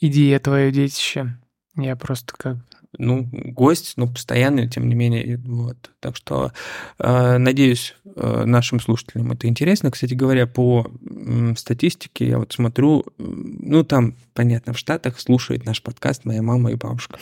[0.00, 1.38] идея, твое детище.
[1.76, 2.56] Я просто как
[2.98, 5.38] ну, гость, но постоянный, тем не менее.
[5.44, 5.90] Вот.
[6.00, 6.52] Так что,
[6.98, 9.90] э, надеюсь, э, нашим слушателям это интересно.
[9.90, 15.82] Кстати говоря, по э, статистике я вот смотрю, ну, там, понятно, в Штатах слушает наш
[15.82, 17.18] подкаст моя мама и бабушка.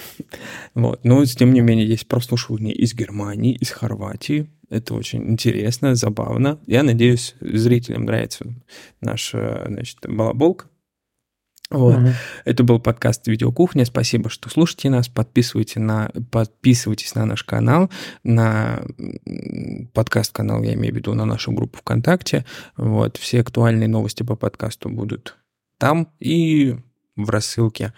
[0.74, 1.04] Вот.
[1.04, 4.48] Но, тем не менее, есть прослушивание из Германии, из Хорватии.
[4.70, 6.58] Это очень интересно, забавно.
[6.66, 8.46] Я надеюсь, зрителям нравится
[9.00, 10.66] наша, значит, балаболка.
[11.70, 11.96] Вот.
[11.96, 12.08] Угу.
[12.44, 13.84] Это был подкаст «Видеокухня».
[13.84, 15.08] Спасибо, что слушаете нас.
[15.08, 17.90] Подписывайте на, подписывайтесь на наш канал,
[18.22, 18.84] на
[19.94, 22.44] подкаст-канал, я имею в виду, на нашу группу ВКонтакте.
[22.76, 23.16] Вот.
[23.16, 25.36] Все актуальные новости по подкасту будут
[25.78, 26.76] там и
[27.16, 27.92] в рассылке.